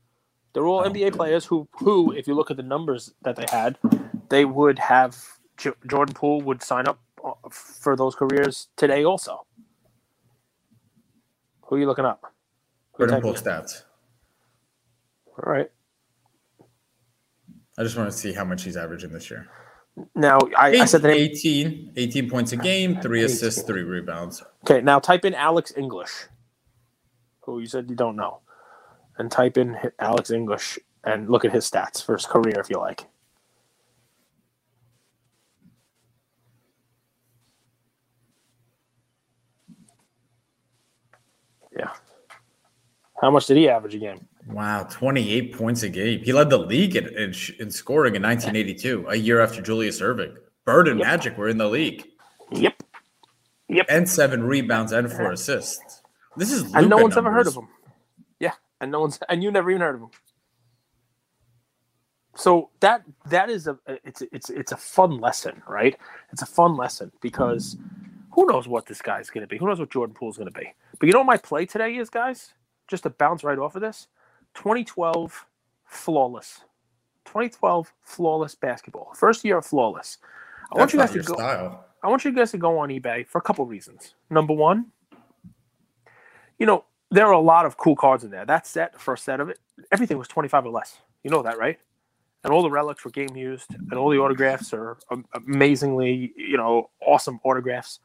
[0.53, 0.89] They're all oh.
[0.89, 3.77] NBA players who who, if you look at the numbers that they had,
[4.29, 5.17] they would have
[5.57, 9.45] Jordan Poole would sign up uh, for those careers today also.
[11.63, 12.33] Who are you looking up?
[12.97, 13.83] Jordan Poole stats.
[15.27, 15.69] All right.
[17.77, 19.47] I just want to see how much he's averaging this year.
[20.13, 21.31] Now, I, Eight, I said the name.
[21.31, 23.33] 18, 18 points a game, three 18.
[23.33, 24.43] assists, three rebounds.
[24.63, 26.11] Okay, now type in Alex English,
[27.41, 28.39] who you said you don't know,
[29.17, 32.77] and type in Alex English and look at his stats for his career if you
[32.77, 33.05] like.
[41.77, 41.91] Yeah.
[43.21, 44.27] How much did he average a game?
[44.47, 46.21] Wow, 28 points a game.
[46.23, 50.35] He led the league in, in, in scoring in 1982, a year after Julius Erving.
[50.65, 51.07] Bird and yep.
[51.07, 52.07] Magic were in the league.
[52.51, 52.83] Yep.
[53.69, 53.85] Yep.
[53.89, 56.01] And seven rebounds and four assists.
[56.37, 57.31] This is Luka and no one's numbers.
[57.31, 57.67] ever heard of him.
[58.39, 60.09] Yeah, and no one's and you never even heard of him.
[62.35, 65.97] So that that is a it's it's it's a fun lesson, right?
[66.31, 67.77] It's a fun lesson because
[68.31, 69.57] who knows what this guy's going to be?
[69.57, 70.73] Who knows what Jordan Poole's going to be?
[70.99, 72.53] But you know what my play today is, guys?
[72.87, 74.07] Just to bounce right off of this,
[74.55, 75.45] 2012
[75.85, 76.61] flawless.
[77.25, 79.11] 2012 flawless basketball.
[79.15, 80.17] First year of flawless.
[80.71, 81.33] I That's want you guys to go.
[81.35, 81.85] Style.
[82.01, 84.15] I want you guys to go on eBay for a couple reasons.
[84.29, 84.87] Number one,
[86.59, 88.45] you know there are a lot of cool cards in there.
[88.45, 89.59] That set, the first set of it,
[89.91, 90.97] everything was 25 or less.
[91.23, 91.79] You know that, right?
[92.43, 94.97] And all the relics were game used, and all the autographs are
[95.33, 97.99] amazingly, you know, awesome autographs.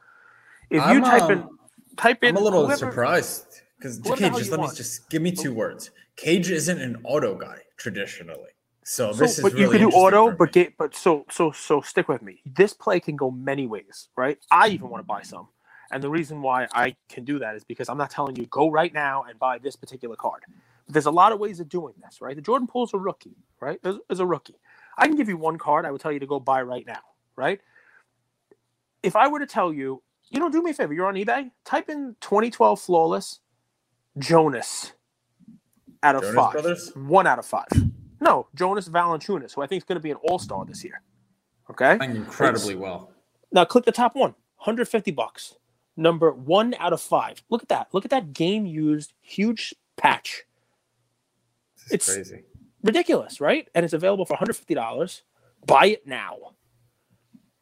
[0.71, 1.59] If you I'm, type in, um,
[1.97, 2.37] type in.
[2.37, 4.73] I'm a little whoever, surprised because Cage, just let want.
[4.73, 5.91] me just give me two words.
[6.17, 8.51] Cage isn't an auto guy traditionally.
[8.85, 11.51] So, so this is but really you can do auto, but get but so so
[11.51, 12.43] so stick with me.
[12.45, 14.39] This play can go many ways, right?
[14.51, 15.49] I even want to buy some.
[15.93, 18.71] And the reason why I can do that is because I'm not telling you go
[18.71, 20.43] right now and buy this particular card.
[20.87, 22.37] But there's a lot of ways of doing this, right?
[22.37, 23.81] The Jordan Poole's a rookie, right?
[24.09, 24.57] Is a rookie.
[24.97, 25.87] I can give you one card.
[25.87, 27.01] I would tell you to go buy right now,
[27.35, 27.61] right?
[29.03, 31.51] If I were to tell you, you know, do me a favor, you're on eBay,
[31.65, 33.41] type in 2012 flawless
[34.19, 34.93] Jonas
[36.03, 36.53] out of Jonas five.
[36.53, 36.93] Brothers?
[36.95, 37.69] One out of five.
[38.21, 41.03] No, Jonas Valanciunas, who I think is going to be an All Star this year.
[41.71, 43.13] Okay, playing incredibly it's, well.
[43.53, 45.55] Now click the top one, 150 bucks.
[45.97, 47.43] Number one out of five.
[47.51, 47.89] Look at that.
[47.93, 50.45] Look at that game used huge patch.
[51.91, 52.45] it's crazy,
[52.83, 53.69] ridiculous, right?
[53.75, 55.23] And it's available for 150 dollars.
[55.67, 56.37] Buy it now.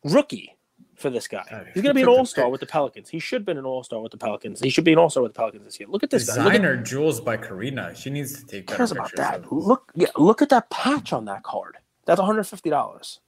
[0.05, 0.58] Rookie
[0.99, 1.45] for this guy.
[1.51, 3.09] Oh, He's going to be an all star with the Pelicans.
[3.09, 4.61] He should have been an all star with the Pelicans.
[4.61, 5.89] He should be an all star with the Pelicans this year.
[5.89, 6.83] Look at this designer guy.
[6.83, 7.95] jewels by Karina.
[7.95, 9.51] She needs to take cares about that.
[9.53, 11.77] Look, yeah, look at that patch on that card.
[12.05, 13.21] That's one hundred fifty dollars,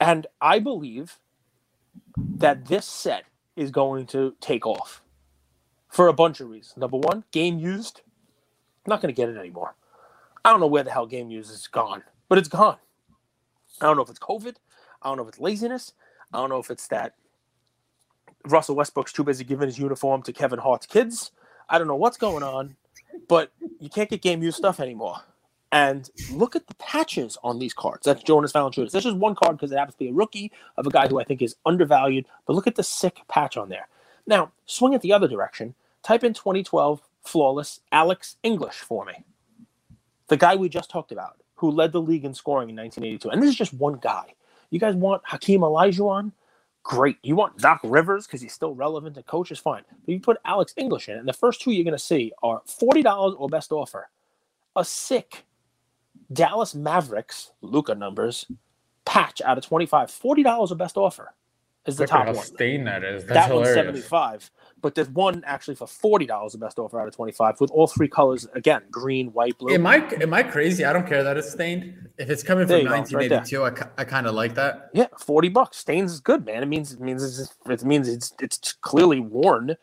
[0.00, 1.18] and I believe
[2.16, 3.24] that this set
[3.56, 5.02] is going to take off
[5.88, 6.76] for a bunch of reasons.
[6.76, 8.00] Number one, game used.
[8.84, 9.74] I'm not going to get it anymore.
[10.44, 12.78] I don't know where the hell game used is gone, but it's gone.
[13.80, 14.56] I don't know if it's COVID.
[15.02, 15.92] I don't know if it's laziness.
[16.32, 17.14] I don't know if it's that
[18.46, 21.30] Russell Westbrook's too busy giving his uniform to Kevin Hart's kids.
[21.68, 22.76] I don't know what's going on,
[23.28, 25.20] but you can't get game used stuff anymore.
[25.70, 28.04] And look at the patches on these cards.
[28.04, 28.90] That's Jonas Valanciunas.
[28.90, 31.18] That's just one card because it happens to be a rookie of a guy who
[31.18, 32.26] I think is undervalued.
[32.46, 33.88] But look at the sick patch on there.
[34.26, 35.74] Now, swing it the other direction.
[36.02, 39.24] Type in 2012 flawless Alex English for me.
[40.28, 43.30] The guy we just talked about, who led the league in scoring in 1982.
[43.30, 44.34] And this is just one guy.
[44.72, 46.32] You guys want Hakeem Olajuwon?
[46.82, 47.18] Great.
[47.22, 49.82] You want Doc Rivers because he's still relevant to coach is fine.
[50.04, 52.62] But you put Alex English in, and the first two you're going to see are
[52.66, 54.08] forty dollars or best offer.
[54.74, 55.44] A sick
[56.32, 58.46] Dallas Mavericks Luka numbers
[59.04, 61.34] patch out of 25, $40 or best offer
[61.86, 62.46] is the Look top how one.
[62.84, 63.24] that is.
[63.24, 64.50] That's that one's 75
[64.82, 68.08] but there's one actually for $40 the best offer out of 25 with all three
[68.08, 69.72] colors again green white blue.
[69.72, 70.84] Am I am I crazy?
[70.84, 72.10] I don't care that it's stained.
[72.18, 74.90] If it's coming There from you go, right 1982, I, I kind of like that.
[74.92, 75.78] yeah 40 bucks.
[75.78, 76.62] Stains is good man.
[76.62, 79.76] It means it means it's, it means it's it's clearly worn.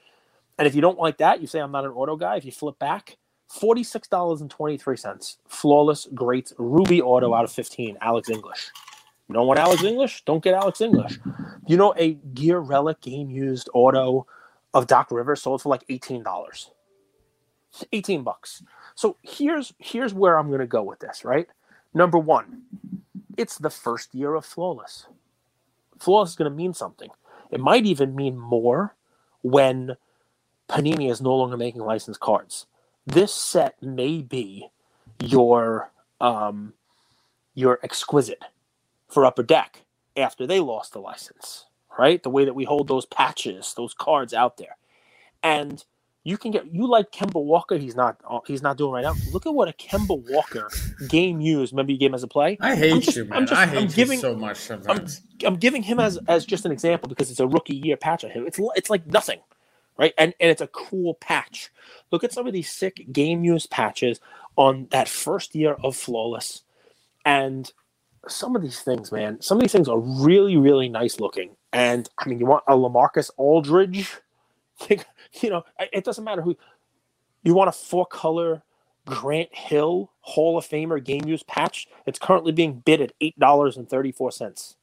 [0.57, 2.35] And if you don't like that you say i'm not an auto guy.
[2.35, 3.17] If you flip back
[3.51, 8.69] $46.23 flawless great ruby auto out of 15 alex english.
[9.27, 10.23] You don't want alex english?
[10.25, 11.17] Don't get alex english.
[11.67, 14.27] You know a gear relic game used auto
[14.73, 16.69] of doc rivers sold for like $18
[17.91, 18.63] 18 bucks.
[18.95, 21.47] So here's here's where i'm going to go with this right?
[21.93, 22.63] Number one
[23.37, 25.07] it's the first year of flawless.
[25.97, 27.09] Flawless is going to mean something.
[27.51, 28.95] It might even mean more
[29.41, 29.95] when
[30.67, 32.65] panini is no longer making licensed cards.
[33.05, 34.69] This set may be
[35.21, 36.73] your um
[37.53, 38.43] your exquisite
[39.07, 39.83] for upper deck
[40.15, 41.65] after they lost the license
[41.99, 44.77] right the way that we hold those patches those cards out there
[45.43, 45.85] and
[46.23, 47.77] you can get you like Kemba Walker.
[47.77, 49.15] He's not uh, he's not doing right now.
[49.31, 50.69] Look at what a Kemba Walker
[51.07, 51.73] game used.
[51.73, 52.57] Remember you gave him as a play.
[52.61, 55.21] I hate I'm just- you, I'm just- I I'm giving- you so much sometimes.
[55.45, 58.31] I'm giving him as as just an example because it's a rookie year patch on
[58.31, 58.45] him.
[58.45, 59.39] It's it's like nothing,
[59.97, 60.13] right?
[60.17, 61.71] And and it's a cool patch.
[62.11, 64.19] Look at some of these sick game used patches
[64.57, 66.63] on that first year of flawless,
[67.25, 67.71] and
[68.27, 69.41] some of these things, man.
[69.41, 71.51] Some of these things are really really nice looking.
[71.71, 74.17] And I mean, you want a Lamarcus Aldridge?
[74.89, 76.57] you know, it doesn't matter who.
[77.43, 78.63] You want a four color
[79.05, 81.87] Grant Hill Hall of Famer game used patch?
[82.05, 84.75] It's currently being bid at eight dollars and thirty four cents.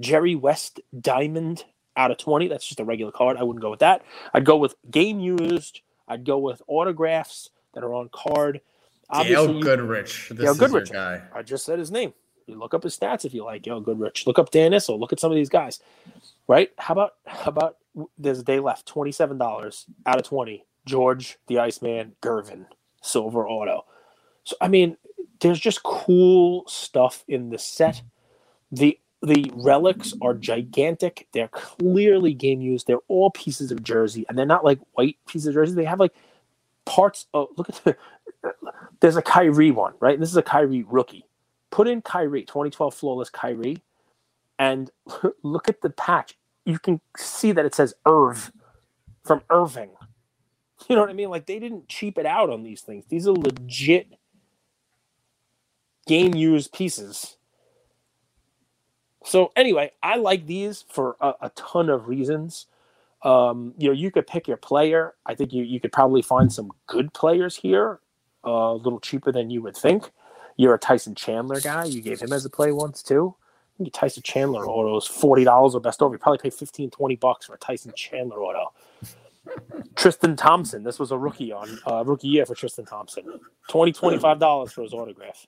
[0.00, 1.64] Jerry West Diamond
[1.96, 2.48] out of 20.
[2.48, 3.36] That's just a regular card.
[3.36, 4.02] I wouldn't go with that.
[4.32, 5.80] I'd go with game used.
[6.08, 8.60] I'd go with autographs that are on card.
[9.22, 10.28] Dale Goodrich.
[10.30, 10.92] This Dale is Goodrich.
[11.34, 12.12] I just said his name.
[12.46, 13.66] You look up his stats if you like.
[13.66, 14.26] Yo, Goodrich.
[14.26, 14.98] Look up Dan Issel.
[14.98, 15.80] Look at some of these guys.
[16.46, 16.70] Right?
[16.78, 17.76] How about how about
[18.18, 20.64] there's a day left, twenty seven dollars out of twenty.
[20.86, 22.66] George the Iceman Gervin
[23.02, 23.84] silver auto.
[24.44, 24.96] So I mean,
[25.40, 28.02] there's just cool stuff in the set.
[28.70, 31.28] The the relics are gigantic.
[31.32, 32.86] They're clearly game used.
[32.86, 35.74] They're all pieces of jersey, and they're not like white pieces of jersey.
[35.74, 36.14] They have like
[36.84, 37.96] parts of look at the
[39.00, 40.18] there's a Kyrie one, right?
[40.18, 41.26] This is a Kyrie rookie.
[41.74, 43.82] Put in Kyrie, 2012 flawless Kyrie,
[44.60, 44.92] and
[45.42, 46.38] look at the patch.
[46.64, 48.52] You can see that it says Irv
[49.24, 49.90] from Irving.
[50.88, 51.30] You know what I mean?
[51.30, 53.06] Like they didn't cheap it out on these things.
[53.08, 54.06] These are legit
[56.06, 57.38] game used pieces.
[59.24, 62.66] So anyway, I like these for a, a ton of reasons.
[63.22, 65.14] Um, you know, you could pick your player.
[65.26, 67.98] I think you you could probably find some good players here,
[68.46, 70.12] uh, a little cheaper than you would think.
[70.56, 71.84] You're a Tyson Chandler guy.
[71.84, 73.34] You gave him as a play once too.
[73.74, 76.14] I think Tyson Chandler auto is forty dollars or best over.
[76.14, 78.72] You probably pay 15, 20 bucks for a Tyson Chandler auto.
[79.96, 80.82] Tristan Thompson.
[80.84, 83.24] This was a rookie on uh, rookie year for Tristan Thompson.
[83.68, 83.92] 20
[84.38, 85.46] dollars for his autograph.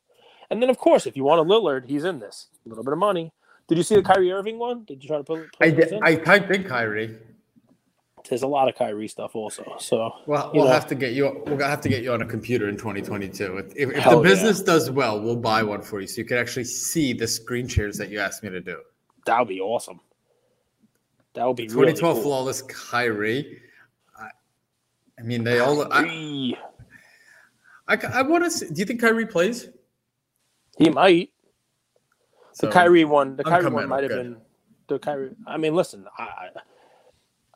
[0.51, 2.49] And then of course, if you want a Lillard, he's in this.
[2.65, 3.33] A little bit of money.
[3.69, 4.85] Did you see the Kyrie Irving one?
[4.85, 5.95] Did you try to put, put I did?
[6.03, 7.19] I typed in Kyrie.
[8.29, 9.77] There's a lot of Kyrie stuff also.
[9.79, 10.71] So Well, we'll know.
[10.71, 11.43] have to get you.
[11.47, 13.59] We'll have to get you on a computer in 2022.
[13.59, 14.23] If, if, if the yeah.
[14.23, 17.69] business does well, we'll buy one for you, so you can actually see the screen
[17.69, 18.79] shares that you asked me to do.
[19.27, 20.01] that would be awesome.
[21.35, 22.23] That would be really 2012 cool.
[22.23, 23.61] flawless Kyrie.
[24.19, 24.29] I,
[25.19, 25.83] I mean, they all.
[25.93, 26.59] I, Kyrie.
[27.89, 28.51] I, I want to.
[28.51, 29.69] see Do you think Kyrie plays?
[30.79, 31.31] He might.
[32.61, 34.39] The So, Kyrie one, the Kyrie one might have been
[34.89, 35.31] the Kyrie.
[35.47, 36.49] I mean, listen, I,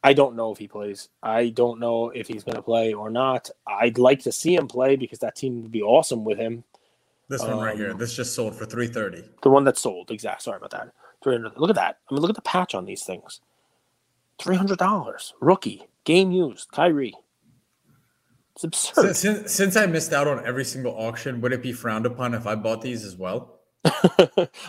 [0.02, 1.08] I don't know if he plays.
[1.22, 3.50] I don't know if he's going to play or not.
[3.66, 6.64] I'd like to see him play because that team would be awesome with him.
[7.28, 7.92] This one right here.
[7.92, 9.28] Um, This just sold for 330.
[9.42, 10.42] The one that sold, exact.
[10.42, 10.92] Sorry about that.
[11.22, 11.98] 300 Look at that.
[12.10, 13.40] I mean, look at the patch on these things.
[14.40, 17.12] Three hundred dollars, rookie, game used, Kyrie.
[18.54, 19.14] It's absurd.
[19.14, 22.32] Since, since, since I missed out on every single auction, would it be frowned upon
[22.32, 23.59] if I bought these as well?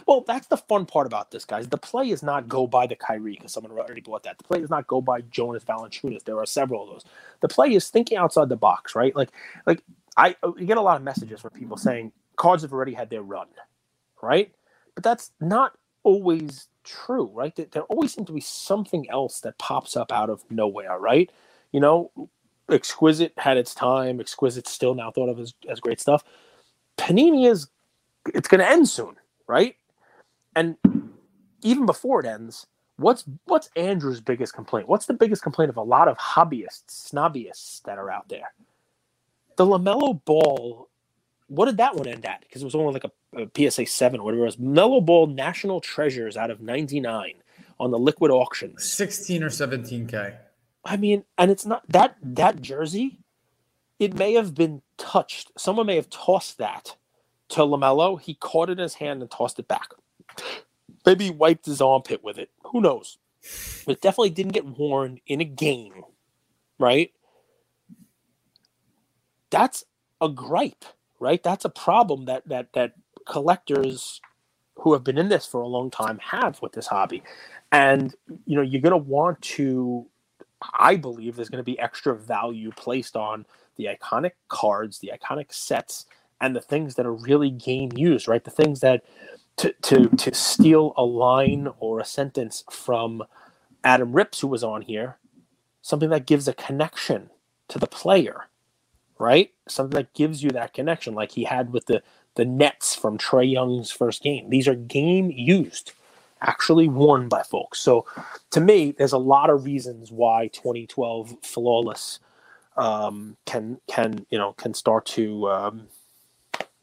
[0.08, 1.68] Well, that's the fun part about this, guys.
[1.68, 4.38] The play is not go by the Kyrie because someone already bought that.
[4.40, 6.24] The play is not go by Jonas Valanciunas.
[6.26, 7.06] There are several of those.
[7.42, 9.16] The play is thinking outside the box, right?
[9.16, 9.32] Like,
[9.68, 9.84] like
[10.18, 13.10] I uh, you get a lot of messages from people saying cards have already had
[13.10, 13.48] their run,
[14.22, 14.52] right?
[14.96, 17.56] But that's not always true, right?
[17.56, 21.32] There, there always seems to be something else that pops up out of nowhere, right?
[21.74, 22.12] You know,
[22.72, 24.20] Exquisite had its time.
[24.22, 26.24] Exquisite still now thought of as, as great stuff.
[26.98, 27.68] Panini is
[28.34, 29.16] it's going to end soon,
[29.48, 29.76] right?
[30.56, 30.78] And
[31.64, 34.88] even before it ends, what's what's Andrew's biggest complaint?
[34.88, 38.54] What's the biggest complaint of a lot of hobbyists, snobbyists that are out there?
[39.58, 40.88] The Lamelo Ball
[41.52, 42.40] what did that one end at?
[42.42, 44.58] Because it was only like a, a PSA seven or whatever it was.
[44.58, 47.36] Melo Ball National Treasures out of ninety nine
[47.78, 48.84] on the liquid auctions.
[48.86, 50.38] 16 or 17k.
[50.86, 53.20] I mean, and it's not that that jersey.
[54.00, 55.52] It may have been touched.
[55.58, 56.96] Someone may have tossed that
[57.52, 58.20] to Lamelo.
[58.20, 59.90] He caught it in his hand and tossed it back.
[61.06, 62.50] Maybe he wiped his armpit with it.
[62.66, 63.18] Who knows?
[63.86, 66.04] But it definitely didn't get worn in a game,
[66.80, 67.12] right?
[69.50, 69.86] That's
[70.22, 70.86] a gripe,
[71.20, 71.42] right?
[71.42, 72.94] That's a problem that that that
[73.26, 74.22] collectors
[74.76, 77.24] who have been in this for a long time have with this hobby.
[77.72, 80.08] And you know, you're going to want to
[80.74, 83.46] I believe there's going to be extra value placed on
[83.78, 86.06] the iconic cards, the iconic sets,
[86.42, 88.44] and the things that are really game used, right?
[88.44, 89.04] The things that
[89.58, 93.24] to to to steal a line or a sentence from
[93.84, 95.18] Adam Rips, who was on here,
[95.82, 97.32] something that gives a connection
[97.70, 98.46] to the player,
[99.20, 99.52] right?
[99.68, 102.04] Something that gives you that connection, like he had with the
[102.36, 104.50] the Nets from Trae Young's first game.
[104.50, 105.94] These are game used,
[106.42, 107.80] actually worn by folks.
[107.80, 108.06] So,
[108.52, 112.20] to me, there's a lot of reasons why 2012 flawless
[112.78, 115.88] um, can can you know can start to um,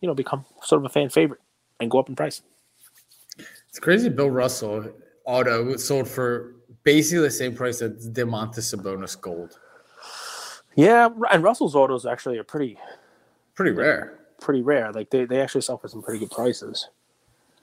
[0.00, 1.40] you know become sort of a fan favorite
[1.80, 2.42] and go up in price.
[3.68, 4.08] It's crazy.
[4.08, 4.90] Bill Russell
[5.24, 9.58] auto sold for basically the same price as Domantas Sabonis gold.
[10.74, 12.78] Yeah, and Russell's autos actually are pretty
[13.54, 14.18] Pretty rare.
[14.40, 14.92] pretty rare.
[14.92, 16.88] Like they, they actually sell for some pretty good prices.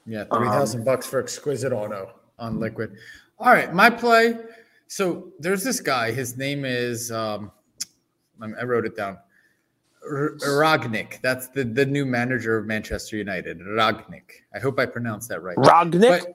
[0.06, 2.95] Yeah, three thousand bucks for exquisite auto on liquid.
[3.39, 4.38] All right, my play.
[4.88, 6.12] So there's this guy.
[6.12, 7.52] His name is um,
[8.41, 9.17] I wrote it down.
[10.09, 11.21] R- Rangnick.
[11.21, 13.59] That's the the new manager of Manchester United.
[13.59, 14.31] Rangnick.
[14.53, 15.57] I hope I pronounced that right.
[15.57, 16.19] Rangnick.
[16.21, 16.33] But-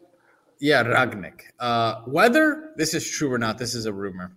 [0.59, 1.41] yeah, Rangnick.
[1.59, 4.37] Uh, whether this is true or not, this is a rumor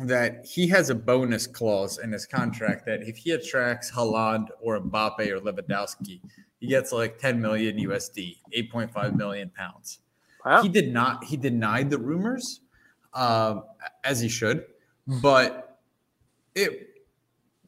[0.00, 4.78] that he has a bonus clause in his contract that if he attracts Haaland or
[4.80, 6.20] Mbappe or Lewandowski,
[6.58, 10.00] he gets like 10 million USD, 8.5 million pounds.
[10.44, 10.62] Wow.
[10.62, 11.24] He did not.
[11.24, 12.60] He denied the rumors,
[13.14, 13.64] um,
[14.04, 14.64] as he should,
[15.06, 15.78] but
[16.54, 16.88] it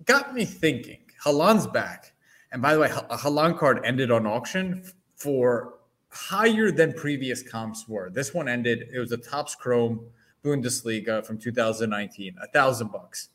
[0.09, 0.99] got me thinking.
[1.25, 2.15] Haaland's back,
[2.51, 4.83] and by the way, a Haaland card ended on auction
[5.17, 5.75] for
[6.11, 8.11] higher than previous comps were.
[8.11, 8.89] This one ended.
[8.93, 10.01] It was a Topps Chrome
[10.45, 13.29] Bundesliga from 2019, a thousand bucks.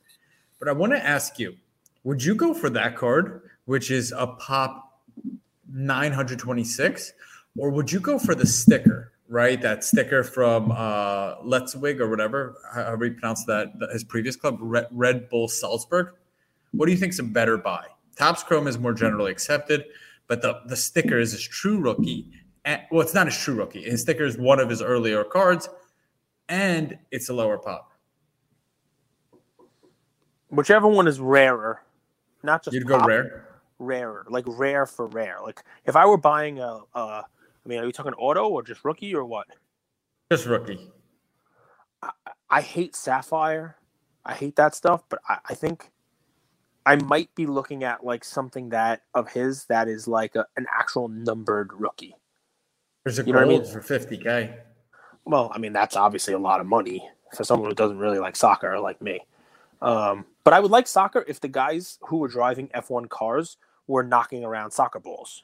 [0.60, 1.56] But I want to ask you:
[2.04, 5.02] Would you go for that card, which is a pop
[5.72, 7.14] 926,
[7.58, 9.12] or would you go for the sticker?
[9.30, 14.58] Right, that sticker from uh, Letzwig or whatever, however you pronounce that, his previous club,
[14.60, 16.14] Red Bull Salzburg.
[16.74, 17.86] What do you think's a better buy?
[18.18, 19.86] Topps Chrome is more generally accepted,
[20.28, 22.32] but the, the sticker is his true rookie.
[22.66, 23.84] And, well, it's not his true rookie.
[23.84, 25.70] His sticker is one of his earlier cards,
[26.50, 27.92] and it's a lower pop.
[30.50, 31.82] Whichever one is rarer,
[32.44, 33.60] not just You'd go rare.
[33.80, 35.38] rarer, like rare for rare.
[35.44, 37.24] Like if I were buying a, a, I
[37.66, 39.48] mean, are you talking auto or just rookie or what?
[40.32, 40.92] Just rookie.
[42.50, 43.78] I hate Sapphire.
[44.26, 45.90] I hate that stuff, but I, I think
[46.86, 50.66] I might be looking at like something that of his that is like a, an
[50.72, 52.16] actual numbered rookie.
[53.04, 53.66] There's a You know I mean?
[53.66, 54.56] for 50K.
[55.26, 58.36] Well, I mean that's obviously a lot of money for someone who doesn't really like
[58.36, 59.22] soccer like me.
[59.82, 64.04] Um, but I would like soccer if the guys who were driving F1 cars were
[64.04, 65.44] knocking around soccer balls.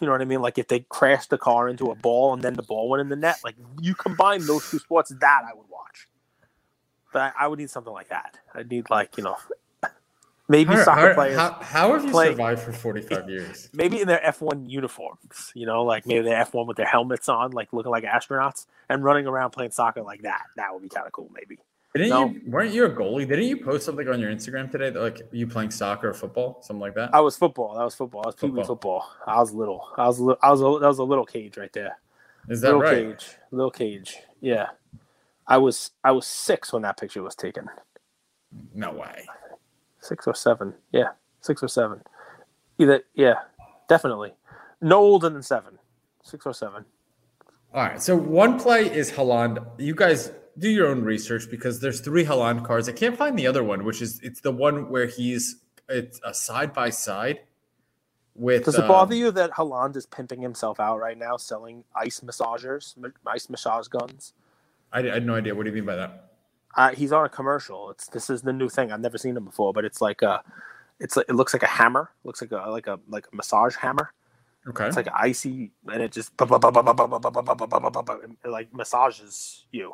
[0.00, 0.40] You know what I mean?
[0.42, 3.08] Like if they crashed the car into a ball and then the ball went in
[3.08, 6.08] the net, like you combine those two sports, that I would watch.
[7.12, 8.38] But I, I would need something like that.
[8.54, 9.36] I need like you know,
[10.48, 13.68] maybe How, soccer how- players, how, how have you play- survived for 45 years?
[13.74, 15.52] maybe in their F1 uniforms.
[15.54, 19.02] You know, like maybe their F1 with their helmets on, like looking like astronauts, and
[19.04, 20.42] running around playing soccer like that.
[20.56, 21.58] That would be kind of cool, maybe.
[21.94, 22.26] Didn't No.
[22.28, 22.40] you?
[22.46, 23.26] Weren't you a goalie?
[23.26, 26.58] Didn't you post something on your Instagram today that like you playing soccer or football,
[26.62, 27.14] something like that?
[27.14, 27.74] I was football.
[27.76, 28.22] That was football.
[28.24, 28.64] I was Football.
[28.64, 29.10] football.
[29.26, 29.88] I was little.
[29.96, 30.20] I was.
[30.20, 30.60] li- I was.
[30.60, 31.96] A, that was a little cage right there.
[32.48, 33.18] Is that little right?
[33.18, 33.28] cage.
[33.50, 34.16] Little cage.
[34.40, 34.66] Yeah.
[35.46, 35.90] I was.
[36.04, 37.68] I was six when that picture was taken.
[38.74, 39.26] No way.
[40.08, 40.72] Six or seven.
[40.90, 41.10] Yeah,
[41.42, 42.00] six or seven.
[42.78, 43.02] Either.
[43.14, 43.34] Yeah,
[43.88, 44.32] definitely.
[44.80, 45.78] No older than seven.
[46.22, 46.86] Six or seven.
[47.74, 48.00] All right.
[48.00, 49.58] So one play is Haaland.
[49.76, 52.88] You guys do your own research because there's three Haaland cards.
[52.88, 55.56] I can't find the other one, which is it's the one where he's
[55.90, 57.40] it's a side by side
[58.34, 58.64] with.
[58.64, 62.20] Does it um, bother you that Haaland is pimping himself out right now, selling ice
[62.20, 62.94] massagers,
[63.26, 64.32] ice massage guns?
[64.90, 65.54] I, I had no idea.
[65.54, 66.27] What do you mean by that?
[66.78, 67.90] uh, he's on a commercial.
[67.90, 68.92] It's this is the new thing.
[68.92, 70.44] I've never seen him before, but it's like a,
[71.00, 72.12] it's it looks like a hammer.
[72.22, 74.12] Looks like a like a like a massage hammer.
[74.68, 74.86] Okay.
[74.86, 76.36] It's like icy, and it just
[78.44, 79.92] like massages you.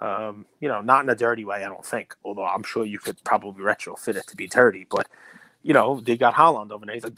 [0.00, 2.16] Um, you know, not in a dirty way, I don't think.
[2.24, 5.06] Although I'm sure you could probably retrofit it to be dirty, but
[5.62, 6.94] you know, they got Haaland over there.
[6.94, 7.14] He's like,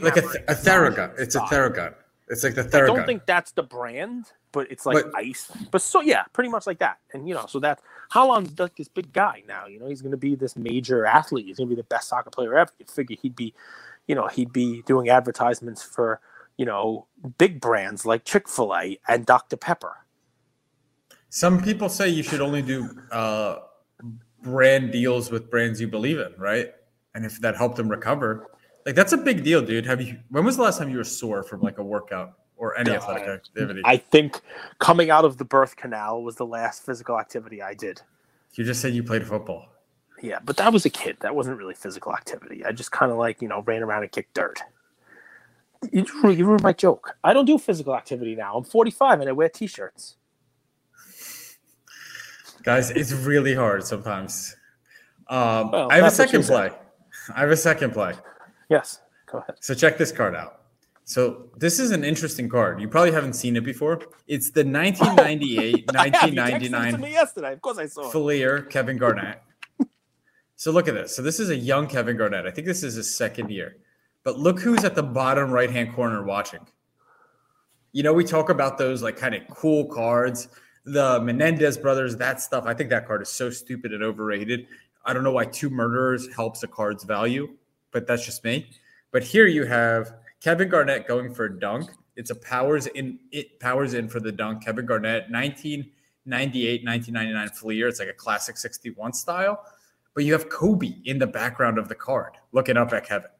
[0.00, 1.12] like, like a, a Theragun.
[1.18, 1.94] It's a Theragun.
[2.28, 2.90] It's like the third.
[2.90, 5.50] I don't think that's the brand, but it's like But- ice.
[5.70, 6.98] But so yeah, pretty much like that.
[7.12, 7.80] And you know, so that
[8.12, 9.66] Haaland's like this big guy now.
[9.66, 11.46] You know, he's going to be this major athlete.
[11.46, 12.72] He's going to be the best soccer player ever.
[12.78, 13.54] You figure he'd be,
[14.08, 16.20] you know, he'd be doing advertisements for
[16.56, 17.06] you know
[17.38, 19.98] big brands like Chick Fil A and Dr Pepper.
[21.28, 23.58] Some people say you should only do uh,
[24.42, 26.72] brand deals with brands you believe in, right?
[27.14, 28.46] And if that helped them recover,
[28.86, 29.84] like that's a big deal, dude.
[29.84, 30.18] Have you?
[30.30, 33.26] When was the last time you were sore from like a workout or any athletic
[33.28, 33.82] activity?
[33.84, 34.40] I think
[34.78, 38.00] coming out of the birth canal was the last physical activity I did.
[38.54, 39.66] you just said you played football.
[40.22, 41.18] Yeah, but that was a kid.
[41.20, 42.64] That wasn't really physical activity.
[42.64, 44.62] I just kind of like you know ran around and kicked dirt.
[45.92, 47.16] You, you ruined my joke.
[47.22, 48.56] I don't do physical activity now.
[48.56, 50.16] I'm 45 and I wear t-shirts.
[52.62, 54.56] Guys, it's really hard sometimes.
[55.28, 56.70] Um, Well, I have a second play.
[57.34, 58.14] I have a second play.
[58.68, 59.56] Yes, go ahead.
[59.60, 60.62] So check this card out.
[61.04, 62.80] So this is an interesting card.
[62.80, 64.00] You probably haven't seen it before.
[64.26, 66.06] It's the 1998, I have.
[66.06, 67.52] You texted it to 1999 me yesterday.
[67.52, 68.12] Of course, I saw it.
[68.12, 69.40] Fleer Kevin Garnett.
[70.56, 71.14] so look at this.
[71.14, 72.44] So this is a young Kevin Garnett.
[72.44, 73.76] I think this is his second year.
[74.24, 76.66] But look who's at the bottom right hand corner watching.
[77.92, 80.48] You know, we talk about those like kind of cool cards,
[80.84, 82.64] the Menendez brothers, that stuff.
[82.66, 84.66] I think that card is so stupid and overrated.
[85.04, 87.54] I don't know why two murderers helps a card's value,
[87.92, 88.68] but that's just me.
[89.12, 91.90] But here you have Kevin Garnett going for a dunk.
[92.16, 94.64] It's a powers in it powers in for the dunk.
[94.64, 97.88] Kevin Garnett, 1998, 1999 Fleer.
[97.88, 99.64] It's like a classic 61 style.
[100.14, 103.30] But you have Kobe in the background of the card looking up at Kevin.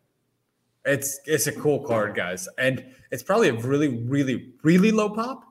[0.85, 2.49] It's it's a cool card, guys.
[2.59, 5.43] And it's probably a really, really, really low pop,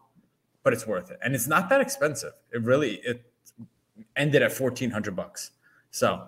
[0.63, 1.19] but it's worth it.
[1.23, 2.33] And it's not that expensive.
[2.53, 3.25] It really it
[4.15, 5.51] ended at 1400 bucks.
[5.91, 6.27] So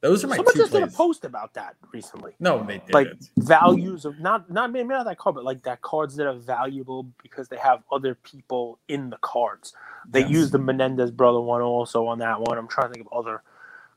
[0.00, 2.32] those are my Someone two just did a post about that recently.
[2.40, 2.94] No, they didn't.
[2.94, 6.34] Like values of not not maybe not that card, but like that cards that are
[6.38, 9.74] valuable because they have other people in the cards.
[10.10, 10.30] They Yes.
[10.30, 12.58] used the Menendez brother one also on that one.
[12.58, 13.42] I'm trying to think of other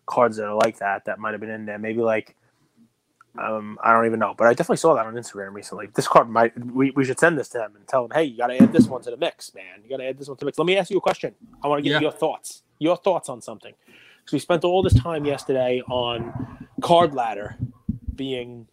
[0.08, 1.80] cards that are like that that might have been in there.
[1.80, 2.36] Maybe like
[3.39, 5.89] um, I don't even know, but I definitely saw that on Instagram recently.
[5.93, 8.38] This card might we, we should send this to them and tell them, hey, you
[8.38, 9.84] got to add this one to the mix, man.
[9.84, 10.60] You got to add this one to the mix.
[10.60, 11.36] Let me ask you a question.
[11.64, 11.99] I want to get Yeah.
[11.99, 12.64] your thoughts.
[12.80, 13.74] Your thoughts on something.
[14.22, 17.58] Because we spent all this time yesterday on card ladder
[18.16, 18.68] being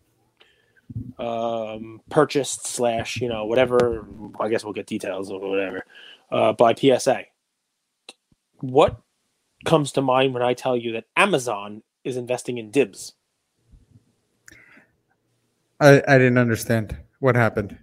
[1.18, 4.06] um, purchased slash you know whatever.
[4.40, 5.84] I guess we'll get details or whatever
[6.30, 7.24] uh, by PSA.
[8.60, 9.00] What
[9.64, 13.14] comes to mind when I tell you that Amazon is investing in Dibbs?
[15.80, 17.78] I, I didn't understand what happened.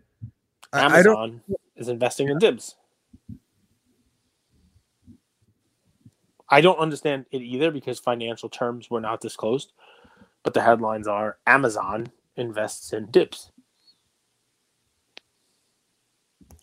[0.73, 0.85] I, I.
[0.85, 1.41] Amazon
[1.75, 2.75] is investing in Dibbs.
[6.49, 9.73] I don't understand it either because financial terms were not disclosed,
[10.43, 13.51] but the headlines are Amazon invests in Dibbs.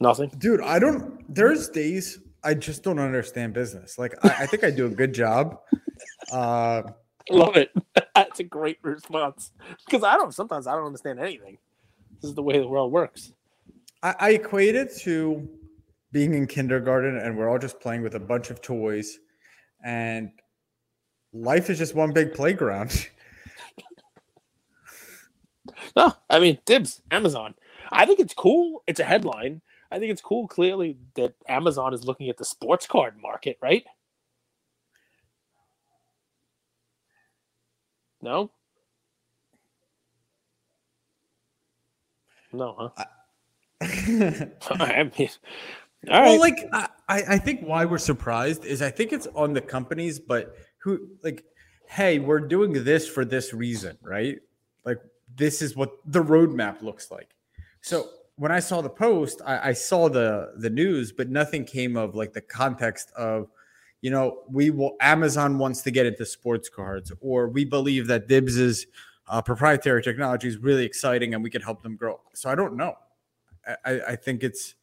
[0.01, 0.31] Nothing.
[0.39, 1.23] Dude, I don't.
[1.33, 3.99] There's days I just don't understand business.
[3.99, 5.59] Like I, I think I do a good job.
[6.31, 6.83] Uh,
[7.31, 7.71] Love it.
[8.15, 9.53] That's a great response
[9.85, 10.33] because I don't.
[10.33, 11.59] Sometimes I don't understand anything.
[12.21, 13.33] This is the way the world works.
[14.03, 15.47] I, I equate it to
[16.13, 19.19] being in kindergarten and we're all just playing with a bunch of toys,
[19.85, 20.33] and
[21.33, 23.09] life is just one big playground.
[25.97, 27.55] No, I mean Dibbs, Amazon.
[27.91, 28.83] I think it's cool.
[28.87, 29.61] It's a headline.
[29.91, 30.49] I think it's cool.
[30.49, 33.85] Clearly, that Amazon is looking at the sports card market, right?
[38.23, 38.51] No.
[42.53, 43.05] No, huh?
[43.81, 45.29] I mean,
[46.09, 50.19] Well, like I, I think why we're surprised is I think it's on the companies,
[50.19, 51.45] but who like,
[51.87, 54.39] hey, we're doing this for this reason, right?
[54.85, 54.99] Like
[55.37, 57.29] this is what the roadmap looks like.
[57.83, 61.97] So when I saw the post, I, I saw the the news, but nothing came
[61.97, 63.49] of like the context of,
[64.01, 68.29] you know, we will Amazon wants to get into sports cards, or we believe that
[68.29, 68.87] Dibbs's
[69.29, 72.21] uh, proprietary technology is really exciting and we could help them grow.
[72.35, 72.97] So I don't know.
[73.85, 74.75] I, I think it's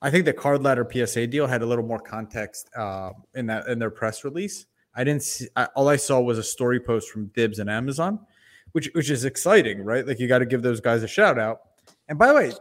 [0.00, 3.66] I think the card ladder PSA deal had a little more context uh, in that
[3.66, 4.66] in their press release.
[4.94, 5.48] I didn't see.
[5.56, 8.20] I, all I saw was a story post from Dibbs and Amazon,
[8.72, 10.06] which which is exciting, right?
[10.06, 11.60] Like you got to give those guys a shout out.
[12.08, 12.52] And by the way,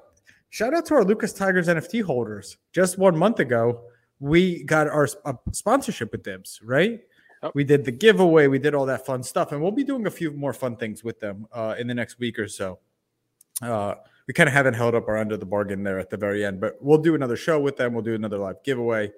[0.49, 2.57] shout out to our Lucas Tigers NFT holders.
[2.73, 3.81] Just one month ago,
[4.19, 6.99] we got our uh, sponsorship with Dibbs, right?
[7.43, 7.51] Yep.
[7.53, 10.11] We did the giveaway, we did all that fun stuff, and we'll be doing a
[10.11, 12.79] few more fun things with them uh, in the next week or so.
[13.61, 13.95] Uh,
[14.27, 16.45] we kind of haven't held up our end of the bargain there at the very
[16.45, 17.93] end, but we'll do another show with them.
[17.93, 19.11] We'll do another live giveaway.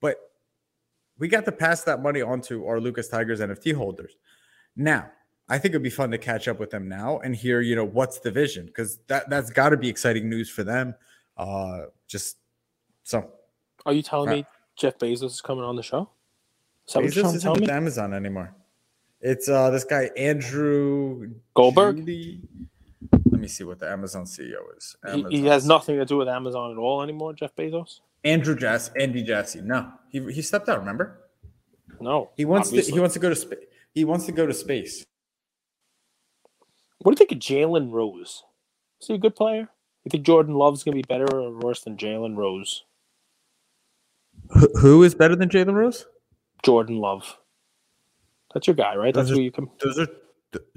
[0.00, 0.18] But
[1.18, 4.16] we got to pass that money on to our Lucas Tigers NFT holders.
[4.76, 5.10] Now,
[5.48, 7.84] I think it'd be fun to catch up with them now and hear, you know,
[7.84, 10.94] what's the vision because that that's got to be exciting news for them.
[11.36, 12.38] Uh, just
[13.04, 13.30] so.
[13.84, 16.10] Are you telling Uh, me Jeff Bezos is coming on the show?
[16.86, 17.70] Is that Bezos isn't tell with me?
[17.70, 18.54] Amazon anymore.
[19.20, 21.96] It's uh this guy Andrew Goldberg?
[21.96, 22.40] Judy.
[23.36, 24.96] Let me see what the Amazon CEO is.
[25.04, 28.00] He, he Amazon has nothing to do with Amazon at all anymore, Jeff Bezos?
[28.24, 29.60] Andrew Jass, Andy Jassy.
[29.60, 30.78] No, he he stepped out.
[30.78, 31.20] Remember,
[32.00, 32.30] No.
[32.34, 33.58] he wants to he wants to go to space.
[33.92, 35.04] He wants to go to space.
[37.00, 38.42] What do you think of Jalen Rose?
[39.02, 39.68] Is he a good player?
[40.04, 42.84] You think Jordan Love's going to be better or worse than Jalen Rose?
[44.80, 46.06] who is better than Jalen Rose?
[46.64, 47.36] Jordan Love.
[48.54, 49.12] That's your guy, right?
[49.12, 49.70] That's Those are- who you come.
[49.82, 50.08] Those are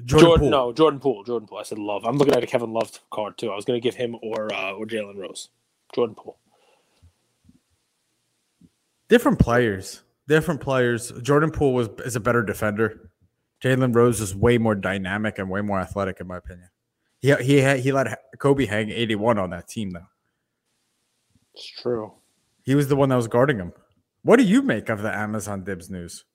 [0.04, 0.50] Jordan, Jordan, Poole.
[0.50, 1.24] no, Jordan Poole.
[1.24, 1.58] Jordan Poole.
[1.60, 2.06] I said Love.
[2.06, 3.52] I'm looking at a Kevin Love card too.
[3.52, 5.50] I was going to give him or uh, or Jalen Rose.
[5.94, 6.38] Jordan Poole.
[9.10, 10.04] different players.
[10.28, 11.12] Different players.
[11.22, 13.10] Jordan Poole was is a better defender.
[13.64, 16.70] Jalen Rose is way more dynamic and way more athletic, in my opinion.
[17.20, 18.08] He he had, he let
[18.38, 20.08] Kobe hang eighty one on that team though.
[21.56, 22.14] It's true.
[22.64, 23.74] He was the one that was guarding him.
[24.22, 26.26] What do you make of the Amazon Dibbs news?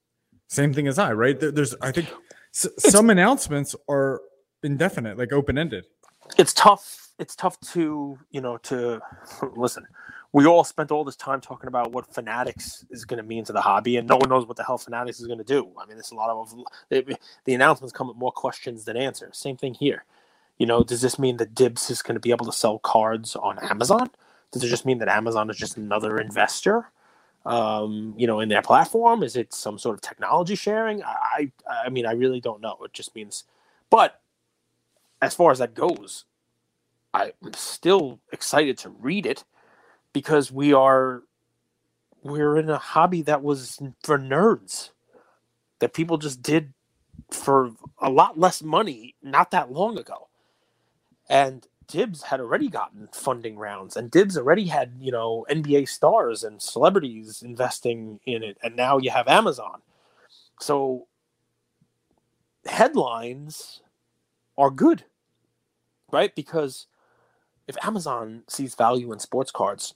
[0.49, 1.38] Same thing as I, right?
[1.38, 2.09] There's, I think,
[2.55, 4.22] s- some announcements are
[4.62, 5.86] indefinite, like open ended.
[6.38, 9.00] it's tough it's tough to you know to
[9.57, 9.86] listen
[10.32, 13.52] we all spent all this time talking about what fanatics is going to mean to
[13.52, 15.70] the hobby and no one knows what the hell fanatics is going to do.
[15.78, 16.55] I mean there's a lot of
[16.90, 19.38] the, the announcements come with more questions than answers.
[19.38, 20.05] Same thing here.
[20.59, 23.36] You know does this mean that Dibbs is going to be able to sell cards
[23.36, 24.11] on amazon?
[24.52, 26.90] Does it just mean that amazon is just another investor
[27.45, 29.22] um, you know in their platform?
[29.22, 31.03] Is it some sort of technology sharing?
[31.03, 32.78] I i, I mean i really don't know.
[32.84, 33.45] It just means
[33.90, 34.20] but
[35.22, 36.24] as far as that goes,
[37.12, 39.45] I'm still excited to read it
[40.12, 41.22] because we are
[42.22, 44.90] we're in a hobby that was for nerds
[45.78, 46.72] that people just did
[47.30, 50.28] for a lot less money not that long ago.
[51.28, 56.45] And Dibbs had already gotten funding rounds and Dibbs already had, you know, NBA stars
[56.45, 59.80] and celebrities investing in it and now you have Amazon.
[60.61, 61.07] So
[62.66, 63.80] headlines
[64.57, 65.05] are good,
[66.12, 66.35] right?
[66.35, 66.87] Because
[67.66, 69.95] if Amazon sees value in sports cards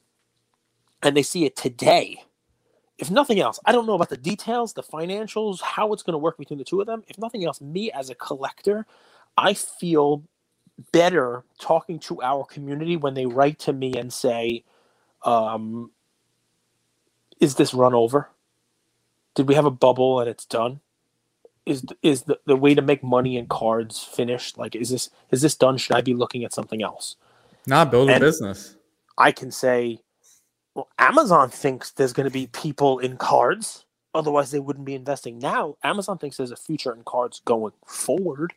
[1.03, 2.25] and they see it today,
[2.99, 6.19] if nothing else, I don't know about the details, the financials, how it's going to
[6.19, 7.05] work between the two of them.
[7.07, 8.87] If nothing else, me as a collector,
[9.37, 10.25] I feel
[10.93, 14.65] better talking to our community when they write to me and say,
[15.25, 15.91] um,
[17.41, 18.29] Is this run over?
[19.35, 20.81] Did we have a bubble and it's done?
[21.67, 25.43] is is the, the way to make money in cards finished like is this is
[25.43, 27.17] this done should i be looking at something else
[27.67, 28.77] Not build a And- business.
[29.19, 30.01] i can say
[30.75, 35.39] well amazon thinks there's going to be people in cards otherwise they wouldn't be investing
[35.39, 38.55] now amazon thinks there's a future in cards going forward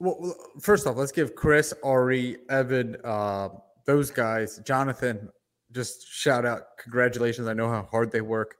[0.00, 3.48] Well, first off, let's give Chris, Ari, Evan, uh,
[3.84, 5.28] those guys, Jonathan,
[5.72, 6.62] just shout out.
[6.82, 7.48] Congratulations.
[7.48, 8.56] I know how hard they work.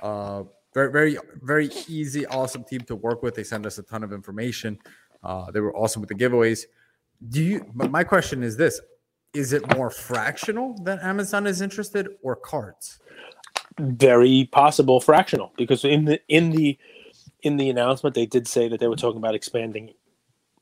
[0.00, 3.34] Uh, very, very, very easy, awesome team to work with.
[3.34, 4.78] They send us a ton of information.
[5.22, 6.64] Uh, they were awesome with the giveaways.
[7.28, 8.80] Do you, but my question is this
[9.32, 12.98] is it more fractional that Amazon is interested or cards?
[13.78, 16.78] very possible fractional because in the in the
[17.42, 19.90] in the announcement they did say that they were talking about expanding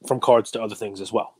[0.06, 1.34] from cards to other things as well.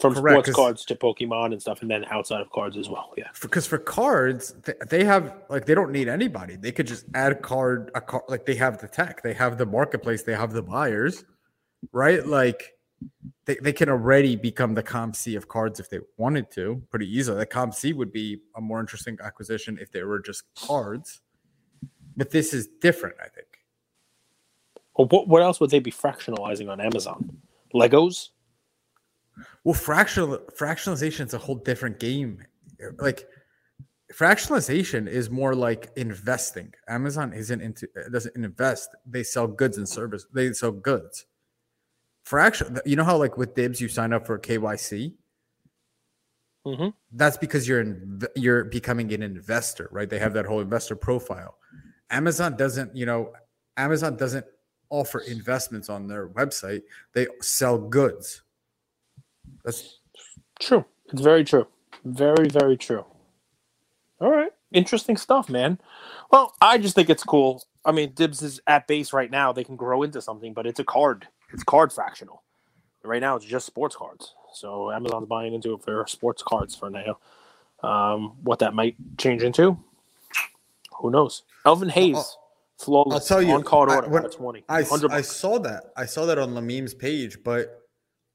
[0.00, 3.12] From Correct, sports cards to pokemon and stuff and then outside of cards as well
[3.18, 3.28] yeah.
[3.42, 4.54] Because for cards
[4.88, 6.56] they have like they don't need anybody.
[6.56, 9.22] They could just add a card a card like they have the tech.
[9.22, 10.22] They have the marketplace.
[10.22, 11.24] They have the buyers
[11.92, 12.26] right?
[12.26, 12.74] Like
[13.44, 17.38] they, they can already become the COMC of cards if they wanted to pretty easily.
[17.38, 21.20] The COMC would be a more interesting acquisition if they were just cards.
[22.16, 23.46] But this is different i think.
[24.96, 27.38] Well, what, what else would they be fractionalizing on Amazon?
[27.74, 28.30] Legos?
[29.64, 32.44] Well, fractional fractionalization is a whole different game.
[32.98, 33.26] Like
[34.12, 36.72] fractionalization is more like investing.
[36.88, 38.90] Amazon isn't into doesn't invest.
[39.06, 40.26] They sell goods and service.
[40.32, 41.26] They sell goods.
[42.24, 42.78] Fraction.
[42.84, 45.14] You know how like with Dibbs you sign up for KYC.
[46.66, 46.88] Mm-hmm.
[47.12, 50.08] That's because you're in, you're becoming an investor, right?
[50.08, 51.56] They have that whole investor profile.
[52.10, 52.94] Amazon doesn't.
[52.94, 53.32] You know,
[53.76, 54.44] Amazon doesn't
[54.90, 56.82] offer investments on their website.
[57.12, 58.42] They sell goods.
[59.64, 60.00] That's
[60.60, 60.84] True.
[61.12, 61.66] It's very true.
[62.04, 63.04] Very, very true.
[64.20, 64.52] All right.
[64.72, 65.80] Interesting stuff, man.
[66.30, 67.64] Well, I just think it's cool.
[67.84, 69.52] I mean, Dibbs is at base right now.
[69.52, 71.26] They can grow into something, but it's a card.
[71.52, 72.42] It's card fractional.
[73.02, 74.34] Right now, it's just sports cards.
[74.52, 77.18] So Amazon's buying into it for sports cards for now.
[77.82, 79.78] Um, what that might change into,
[80.98, 81.44] who knows?
[81.64, 82.36] Elvin Hayes,
[82.80, 83.14] Flawless.
[83.14, 84.64] I'll tell you, on card I- order when- for twenty.
[84.68, 85.92] I, s- 100 I saw that.
[85.96, 87.76] I saw that on Lamim's page, but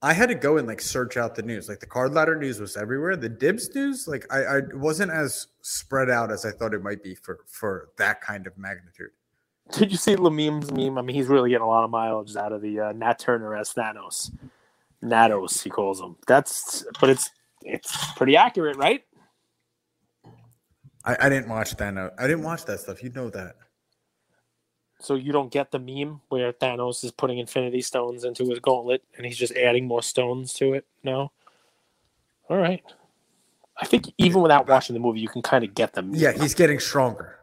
[0.02, 1.68] I had to go and like search out the news.
[1.68, 3.16] Like the card ladder news was everywhere.
[3.16, 7.02] The Dibbs news, like I, I wasn't as spread out as I thought it might
[7.02, 9.12] be for for that kind of magnitude.
[9.72, 10.98] Did you see Lamim's meme?
[11.00, 13.56] I mean, he's really getting a lot of mileage out of the uh, Nat Turner
[13.56, 14.32] as Thanos.
[15.04, 16.18] Natos, he calls him.
[16.28, 17.32] That's, but it's
[17.64, 19.02] it's pretty accurate, right?
[21.04, 22.14] I, I didn't watch that.
[22.20, 23.04] I didn't watch that stuff.
[23.04, 23.56] You know that.
[25.00, 29.04] So you don't get the meme where Thanos is putting Infinity Stones into his gauntlet
[29.18, 30.86] and he's just adding more stones to it.
[31.04, 31.32] No.
[32.50, 32.84] All right.
[33.78, 36.16] I think even without watching the movie, you can kind of get the meme.
[36.16, 37.40] Yeah, he's getting stronger,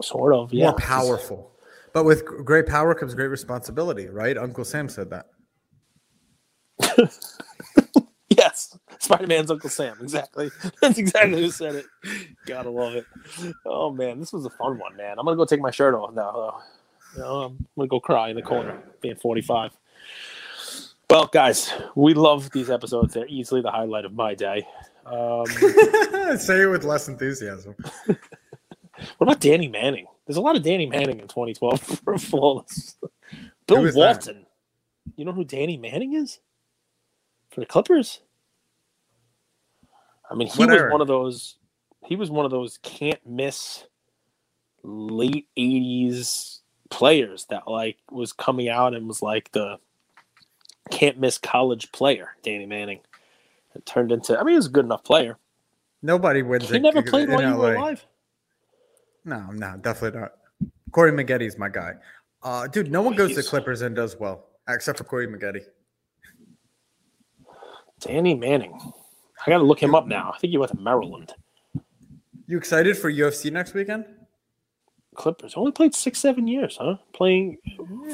[0.00, 0.52] sort of.
[0.52, 1.50] Yeah, more powerful.
[1.92, 4.38] But with great power comes great responsibility, right?
[4.38, 5.26] Uncle Sam said that.
[9.10, 9.96] Spider Man's Uncle Sam.
[10.00, 10.50] Exactly.
[10.80, 11.86] That's exactly who said it.
[12.46, 13.06] Gotta love it.
[13.66, 15.18] Oh man, this was a fun one, man.
[15.18, 16.30] I'm gonna go take my shirt off now.
[16.32, 16.58] Though.
[17.14, 19.72] You know, I'm gonna go cry in the corner, being 45.
[21.08, 23.14] Well, guys, we love these episodes.
[23.14, 24.64] They're easily the highlight of my day.
[25.04, 25.44] Um,
[26.38, 27.74] Say it with less enthusiasm.
[28.06, 28.18] what
[29.18, 30.06] about Danny Manning?
[30.24, 32.96] There's a lot of Danny Manning in 2012 for Flawless.
[33.66, 34.24] Bill is that?
[34.24, 34.46] Walton.
[35.16, 36.38] You know who Danny Manning is?
[37.50, 38.20] For the Clippers?
[40.30, 41.56] I mean, he What was one of those
[42.06, 43.84] he was one of those can't miss
[44.82, 49.78] late 80s players that like was coming out and was like the
[50.90, 53.00] can't miss college player, Danny Manning.
[53.74, 55.38] It turned into I mean, he was a good enough player.
[56.02, 56.68] Nobody wins.
[56.68, 58.04] He it never played while you were alive.
[59.24, 60.32] No, no, definitely not.
[60.92, 61.92] Corey Maggette's my guy.
[62.42, 65.62] Uh, dude, no one goes to Clippers and does well except for Corey Maggetti.
[68.00, 68.78] Danny Manning.
[69.46, 70.32] I got to look him up now.
[70.34, 71.32] I think he went to Maryland.
[72.46, 74.04] You excited for UFC next weekend?
[75.14, 76.96] Clippers only played six, seven years, huh?
[77.12, 77.58] Playing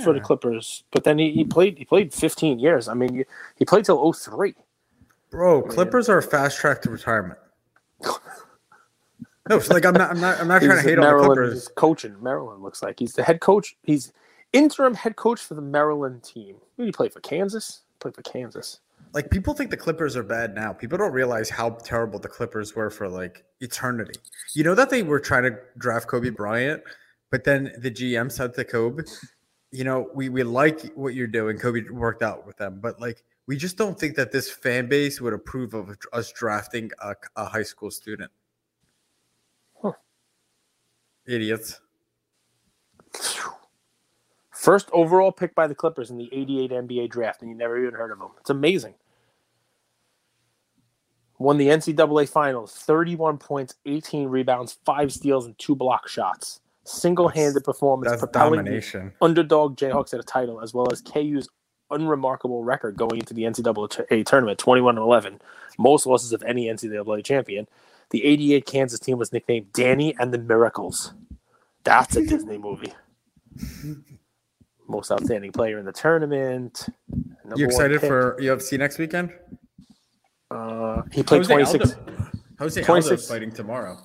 [0.02, 2.88] for the Clippers, but then he, he played he played fifteen years.
[2.88, 3.24] I mean, he,
[3.56, 4.54] he played till 03.
[5.30, 7.38] Bro, Clippers are a fast track to retirement.
[9.48, 11.10] No, so like I'm not, I'm not, I'm not trying to hate at on the
[11.10, 11.28] Maryland.
[11.28, 11.54] Clippers.
[11.54, 12.62] He's coaching Maryland.
[12.62, 13.76] Looks like he's the head coach.
[13.82, 14.12] He's
[14.52, 16.56] interim head coach for the Maryland team.
[16.76, 17.20] Who did he play for?
[17.20, 17.82] Kansas.
[18.00, 18.80] Played for Kansas.
[19.12, 20.72] Like people think the Clippers are bad now.
[20.72, 24.20] People don't realize how terrible the Clippers were for like eternity.
[24.54, 26.82] You know that they were trying to draft Kobe Bryant,
[27.30, 29.04] but then the GM said to Kobe,
[29.70, 31.58] "You know, we we like what you're doing.
[31.58, 35.20] Kobe worked out with them, but like we just don't think that this fan base
[35.20, 38.30] would approve of us drafting a, a high school student."
[39.80, 39.92] Huh.
[41.26, 41.80] Idiots.
[44.66, 47.94] First overall pick by the Clippers in the '88 NBA draft, and you never even
[47.94, 48.30] heard of him.
[48.40, 48.94] It's amazing.
[51.38, 56.58] Won the NCAA Finals, 31 points, 18 rebounds, five steals, and two block shots.
[56.82, 59.12] Single-handed performance, That's propelling domination.
[59.22, 61.48] underdog Jayhawks at a title, as well as KU's
[61.92, 65.40] unremarkable record going into the NCAA tournament, 21 and 11,
[65.78, 67.68] most losses of any NCAA champion.
[68.10, 71.14] The 88 Kansas team was nicknamed Danny and the Miracles.
[71.84, 72.92] That's a Disney movie.
[74.88, 76.86] Most outstanding player in the tournament.
[77.10, 78.08] You one excited pick.
[78.08, 79.32] for UFC next weekend?
[80.50, 81.92] Uh, he played Jose 26.
[81.92, 83.10] Aldo, Jose 26.
[83.10, 83.98] Aldo's fighting tomorrow.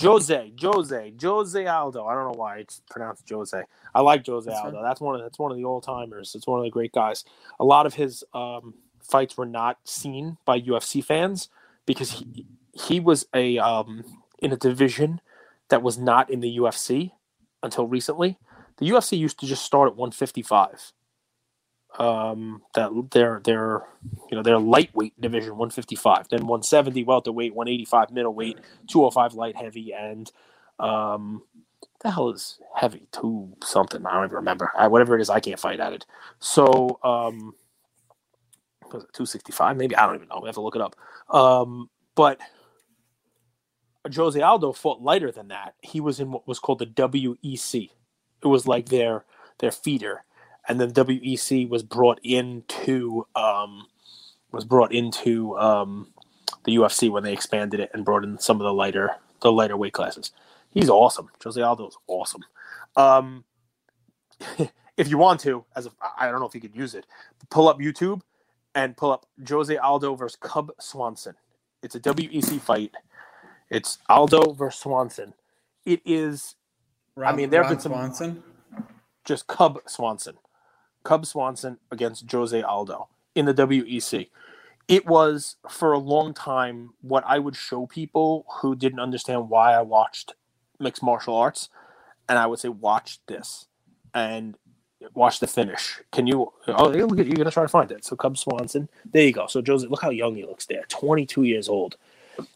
[0.00, 2.04] Jose, Jose, Jose Aldo.
[2.06, 3.62] I don't know why it's pronounced Jose.
[3.94, 4.76] I like Jose That's Aldo.
[4.76, 4.84] fine.
[4.84, 6.34] That's one of that's one of the old timers.
[6.34, 7.24] It's one of the great guys.
[7.58, 11.48] A lot of his um, fights were not seen by UFC fans
[11.86, 14.04] because he he was a um,
[14.38, 15.20] in a division
[15.68, 17.12] that was not in the UFC
[17.62, 18.38] until recently.
[18.78, 20.92] The UFC used to just start at 155.
[21.98, 23.84] Um, that their their
[24.30, 28.58] you know their lightweight division 155, then 170 welterweight, 185 middleweight,
[28.88, 30.30] 205 light heavy, and
[30.78, 31.42] um,
[32.00, 34.04] the hell is heavy two something?
[34.04, 34.70] I don't even remember.
[34.76, 36.04] I, whatever it is, I can't fight at it.
[36.38, 37.54] So um,
[38.92, 39.76] was it 265?
[39.76, 40.40] Maybe I don't even know.
[40.42, 40.96] We have to look it up.
[41.34, 42.40] Um, but
[44.14, 45.74] Jose Aldo fought lighter than that.
[45.82, 47.90] He was in what was called the WEC.
[48.42, 49.24] It was like their
[49.58, 50.24] their feeder,
[50.68, 53.86] and then WEC was brought into um,
[54.52, 56.08] was brought into um,
[56.64, 59.76] the UFC when they expanded it and brought in some of the lighter the lighter
[59.76, 60.32] weight classes.
[60.70, 61.30] He's awesome.
[61.42, 62.42] Jose Aldo is awesome.
[62.96, 63.44] Um,
[64.96, 67.06] if you want to, as a, I don't know if you could use it,
[67.50, 68.20] pull up YouTube
[68.74, 71.34] and pull up Jose Aldo versus Cub Swanson.
[71.82, 72.92] It's a WEC fight.
[73.70, 75.34] It's Aldo versus Swanson.
[75.84, 76.56] It is
[77.16, 78.42] Ron, mean, there have been some- Swanson.
[79.24, 80.36] just Cub Swanson.
[81.02, 84.30] Cub Swanson against Jose Aldo in the WEC.
[84.88, 89.72] It was for a long time what I would show people who didn't understand why
[89.72, 90.34] I watched
[90.78, 91.68] mixed martial arts
[92.28, 93.66] and I would say watch this
[94.14, 94.56] and
[95.14, 96.00] watch the finish.
[96.12, 96.52] Can you?
[96.68, 97.30] Oh, look at you.
[97.30, 98.04] You're gonna try to find it.
[98.04, 98.88] So Cub Swanson.
[99.10, 99.46] There you go.
[99.46, 100.84] So Jose, look how young he looks there.
[100.88, 101.96] 22 years old.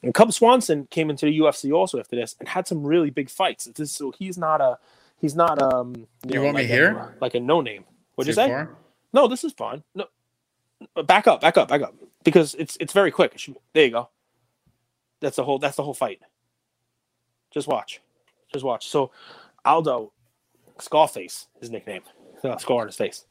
[0.03, 3.31] And Cub Swanson came into the UFC also after this and had some really big
[3.31, 3.64] fights.
[3.66, 4.78] This, so he's not a
[5.20, 6.91] he's not um You know, want me here?
[6.91, 7.85] a, like a no name.
[8.14, 8.49] What'd you say?
[8.49, 8.76] far?
[9.12, 9.83] No, this is fine.
[9.95, 10.07] No,
[11.05, 13.41] back up, back up, back up, because it's it's very quick.
[13.72, 14.09] There you go.
[15.20, 15.59] That's the whole.
[15.59, 16.20] That's the whole fight.
[17.51, 18.01] Just watch,
[18.53, 18.89] just watch.
[18.89, 19.11] So,
[19.64, 20.12] Aldo,
[20.78, 22.03] Scarface, his nickname,
[22.45, 23.24] uh, scar on his face.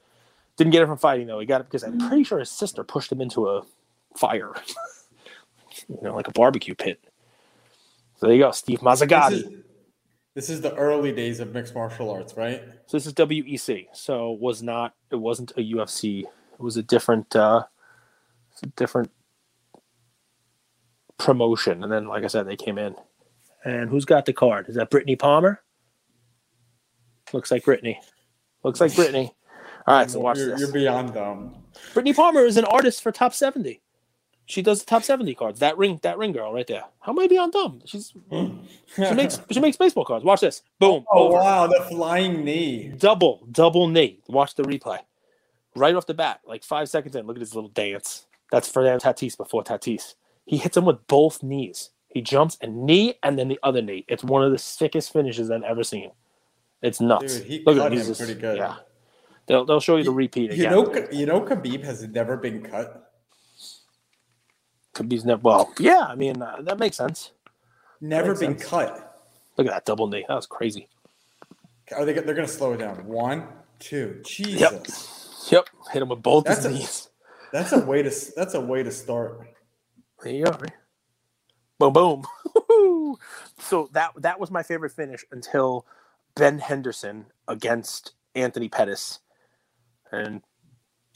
[0.57, 1.39] Didn't get it from fighting though.
[1.39, 3.63] He got it because I'm pretty sure his sister pushed him into a
[4.17, 4.53] fire,
[5.87, 6.99] you know, like a barbecue pit.
[8.17, 9.33] So there you go, Steve This Mazzagatti.
[9.33, 9.43] is,
[10.35, 12.63] this is the early days of mixed martial arts, right?
[12.85, 13.87] So this is WEC.
[13.93, 16.23] So it was not it wasn't a UFC.
[16.23, 17.63] It was a different uh
[18.61, 19.11] a different
[21.17, 21.83] promotion.
[21.83, 22.95] And then like I said, they came in.
[23.63, 24.69] And who's got the card?
[24.69, 25.61] Is that Brittany Palmer?
[27.33, 27.99] Looks like Brittany.
[28.63, 29.33] Looks like Brittany.
[29.87, 30.59] All right, so watch you're, this.
[30.59, 31.55] you're beyond them.
[31.93, 33.81] Brittany Palmer is an artist for top 70.
[34.49, 35.59] She does the top 70 cards.
[35.59, 36.83] That ring, that ring girl right there.
[37.01, 37.81] How am I beyond dumb?
[37.85, 38.63] She's hmm.
[38.95, 40.25] she makes she makes baseball cards.
[40.25, 40.63] Watch this.
[40.79, 41.05] Boom.
[41.13, 41.35] oh over.
[41.35, 42.91] wow, the flying knee.
[42.97, 44.21] double, double knee.
[44.27, 44.97] Watch the replay.
[45.75, 48.25] Right off the bat, like five seconds in, look at his little dance.
[48.51, 50.15] That's Fernando Tatis before Tatis.
[50.45, 51.91] He hits him with both knees.
[52.07, 54.03] He jumps and knee and then the other knee.
[54.07, 56.09] It's one of the sickest finishes I've ever seen.
[56.81, 57.37] It's nuts.
[57.37, 58.15] Dude, he look cut at him.
[58.15, 58.57] pretty good.
[58.57, 58.77] Yeah.
[59.45, 60.71] They'll, they'll show you the repeat You again.
[60.71, 63.08] know, you know, Khabib has never been cut.
[64.99, 67.31] Khabib's never, well, yeah, I mean, uh, that makes sense.
[68.01, 68.69] Never Makes been sense.
[68.69, 69.27] cut.
[69.57, 70.25] Look at that double knee.
[70.27, 70.87] That was crazy.
[71.95, 72.13] Are they?
[72.13, 73.05] They're gonna slow it down.
[73.05, 73.47] One,
[73.79, 74.21] two.
[74.25, 74.87] Jesus, Yep.
[75.51, 75.69] yep.
[75.91, 77.09] Hit him with both That's his a- knees.
[77.51, 78.11] that's a way to.
[78.35, 79.41] That's a way to start.
[80.23, 80.57] There you go.
[81.79, 82.25] Boom, boom.
[83.59, 85.85] so that that was my favorite finish until
[86.35, 89.19] Ben Henderson against Anthony Pettis,
[90.11, 90.41] and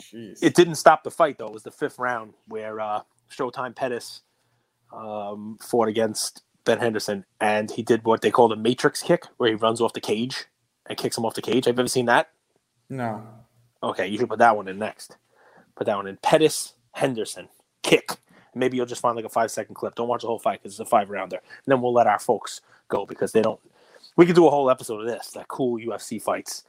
[0.02, 0.40] Jeez.
[0.42, 1.48] it didn't stop the fight though.
[1.48, 4.22] It was the fifth round where uh, Showtime Pettis
[4.92, 9.50] um, fought against Ben Henderson, and he did what they call the Matrix kick, where
[9.50, 10.46] he runs off the cage
[10.88, 11.66] and kicks him off the cage.
[11.66, 12.30] Have you ever seen that?
[12.90, 13.24] no.
[13.82, 15.18] Okay, you should put that one in next.
[15.76, 16.18] Put that one in.
[16.18, 17.50] Pettis Henderson
[17.82, 18.12] kick.
[18.56, 19.96] Maybe you'll just find like a five second clip.
[19.96, 21.38] Don't watch the whole fight because it's a five rounder.
[21.38, 23.60] And then we'll let our folks go because they don't.
[24.16, 26.64] We could do a whole episode of this, that cool UFC fights.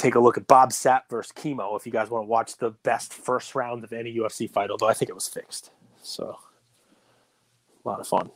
[0.00, 2.70] Take a look at Bob Sapp versus Kimo if you guys want to watch the
[2.70, 5.72] best first round of any UFC fight, although I think it was fixed.
[6.00, 6.38] So,
[7.84, 8.30] a lot of fun.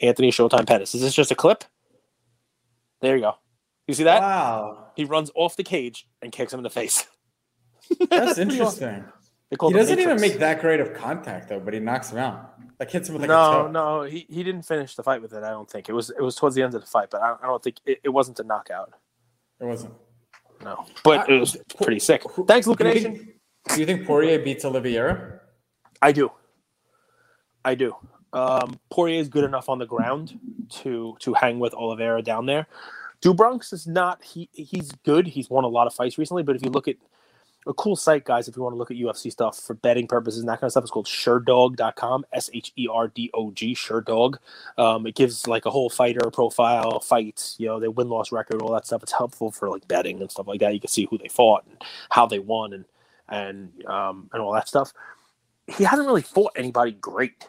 [0.00, 0.94] Anthony Showtime Pettis.
[0.94, 1.64] Is this just a clip?
[3.00, 3.34] There you go.
[3.88, 4.20] You see that?
[4.20, 7.04] Wow, He runs off the cage and kicks him in the face.
[8.08, 9.02] that's interesting.
[9.50, 12.54] He doesn't even make that great of contact though, but he knocks him out.
[12.78, 15.32] Like hits him with like a no, no, he, he didn't finish the fight with
[15.32, 15.42] it.
[15.42, 17.34] I don't think it was it was towards the end of the fight, but I,
[17.42, 18.92] I don't think it, it wasn't a knockout.
[19.58, 19.94] It wasn't.
[20.62, 22.22] No, but it was pretty sick.
[22.46, 23.16] Thanks, Luca Do you Nation.
[23.16, 23.28] think,
[23.74, 25.40] do you think Poirier beats Oliveira?
[26.02, 26.30] I do,
[27.64, 27.94] I do.
[28.32, 30.38] Um, Poirier is good enough on the ground
[30.82, 32.66] to to hang with Oliveira down there.
[33.20, 34.22] Do Bronx is not.
[34.22, 35.26] He he's good.
[35.26, 36.42] He's won a lot of fights recently.
[36.42, 36.96] But if you look at
[37.66, 40.40] a cool site, guys, if you want to look at UFC stuff for betting purposes
[40.40, 42.24] and that kind of stuff, it's called Sherdog.com.
[42.32, 43.74] S H E R D O G.
[43.74, 44.36] SureDog.
[44.78, 48.62] Um, it gives like a whole fighter profile, fights, you know, their win loss record,
[48.62, 49.02] all that stuff.
[49.02, 50.72] It's helpful for like betting and stuff like that.
[50.72, 52.84] You can see who they fought and how they won and
[53.28, 54.92] and um, and all that stuff.
[55.66, 57.46] He hasn't really fought anybody great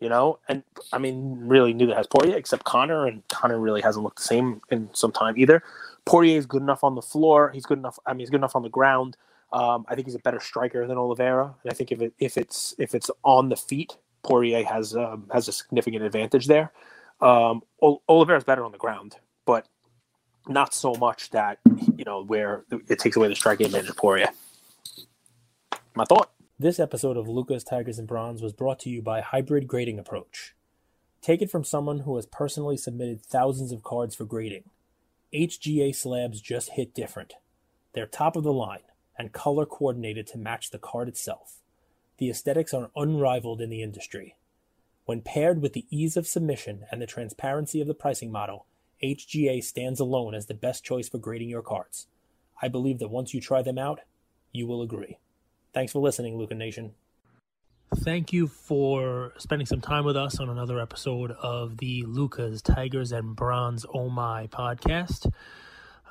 [0.00, 0.38] you know.
[0.48, 0.62] And
[0.92, 4.60] I mean, really, neither has Poirier except Conor, and Conor really hasn't looked the same
[4.70, 5.62] in some time either.
[6.06, 7.50] Poirier is good enough on the floor.
[7.52, 7.98] He's good enough.
[8.06, 9.16] I mean, he's good enough on the ground.
[9.52, 12.36] Um, I think he's a better striker than Oliveira, and I think if it if
[12.36, 16.72] it's if it's on the feet, Poirier has um, has a significant advantage there.
[17.20, 19.68] Um, Ol- Oliveira's better on the ground, but
[20.48, 21.58] not so much that
[21.96, 24.28] you know where it takes away the striking advantage of Poirier.
[25.94, 26.30] My thought.
[26.56, 30.54] This episode of Lucas Tigers and Bronze was brought to you by Hybrid Grading Approach.
[31.20, 34.62] Take it from someone who has personally submitted thousands of cards for grading.
[35.34, 37.34] HGA slabs just hit different.
[37.92, 38.82] They're top of the line
[39.18, 41.58] and color coordinated to match the card itself.
[42.18, 44.36] The aesthetics are unrivaled in the industry.
[45.06, 48.66] When paired with the ease of submission and the transparency of the pricing model,
[49.02, 52.06] HGA stands alone as the best choice for grading your cards.
[52.62, 54.00] I believe that once you try them out,
[54.52, 55.18] you will agree.
[55.72, 56.94] Thanks for listening, Luca Nation.
[57.92, 63.12] Thank you for spending some time with us on another episode of the Lucas Tigers
[63.12, 65.30] and Bronze Oh My podcast.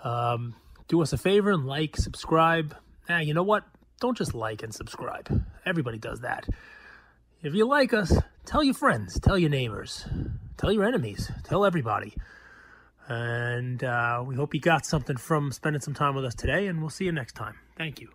[0.04, 0.56] Um,
[0.88, 2.76] do us a favor and like, subscribe.
[3.10, 3.64] Ah, you know what?
[4.00, 5.44] Don't just like and subscribe.
[5.66, 6.48] Everybody does that.
[7.42, 10.08] If you like us, tell your friends, tell your neighbors,
[10.58, 12.14] tell your enemies, tell everybody.
[13.10, 16.80] And uh, we hope you got something from spending some time with us today, and
[16.80, 17.56] we'll see you next time.
[17.78, 18.10] Thank you.